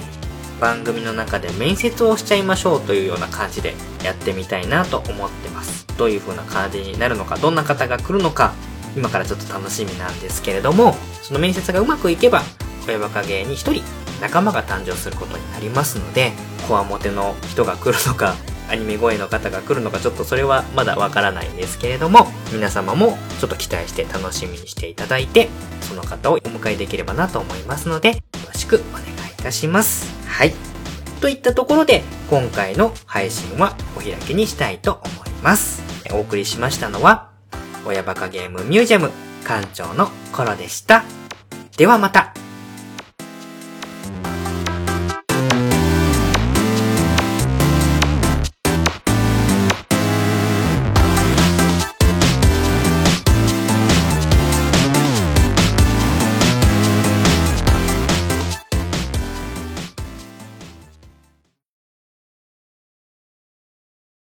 [0.61, 5.87] 番組の中で面接をしちゃいましょうというような感じでやってみたいなと思ってます。
[5.99, 8.55] どういう風な感じになるのか、どんな方が来るのか、
[8.97, 12.43] 今からちょっと楽しみなんですけれども、その面接がうまくいけば、
[12.87, 13.83] 親バカ芸に一人
[14.20, 16.33] 仲間が誕生することになりますので、
[16.66, 18.35] こわもての人が来るのか、
[18.69, 25.49] アニメ声の方が来るのかちょっとそれはまだわからないんですけれども、皆様もちょっと期待して楽しみにしていただいて、
[25.83, 29.07] その方をお迎えできればなと思いますので、よろしくお願い
[29.39, 30.12] いたします。
[30.27, 30.55] はい。
[31.21, 35.83] といったところで、今回の配信はお開きにしたいと思います。
[36.12, 37.31] お送りしましたのは、
[37.87, 39.11] 親バカゲームミュージアム
[39.45, 41.05] 館長のコロでした。
[41.77, 42.46] ではまた。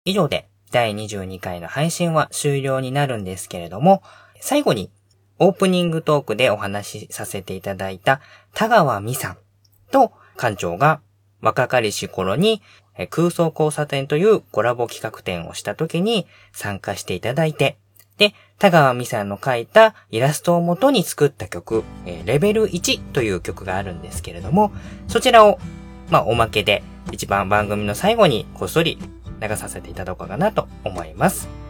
[0.06, 4.02] 以上で第22回の配信は終了になるんですけれども、
[4.40, 4.90] 最後に
[5.38, 8.20] オープニングトークでお話しさせていただいた
[8.54, 9.38] 田川美さん
[9.90, 11.00] と館長が
[11.42, 12.62] 若かりし頃に
[13.10, 17.76] 空想交差点というコラボ企画展をした時に参加していただいて、
[18.16, 21.84] で、田川美さんの描いたイラストをもとに作った曲、
[22.24, 24.72] レベル1という曲があるんですけれども、
[25.08, 25.58] そちらを、
[26.10, 26.82] まあ、おまけで
[27.12, 28.98] 一番番組の最後にこっそり
[29.40, 31.65] 流させていただこうかなと思います。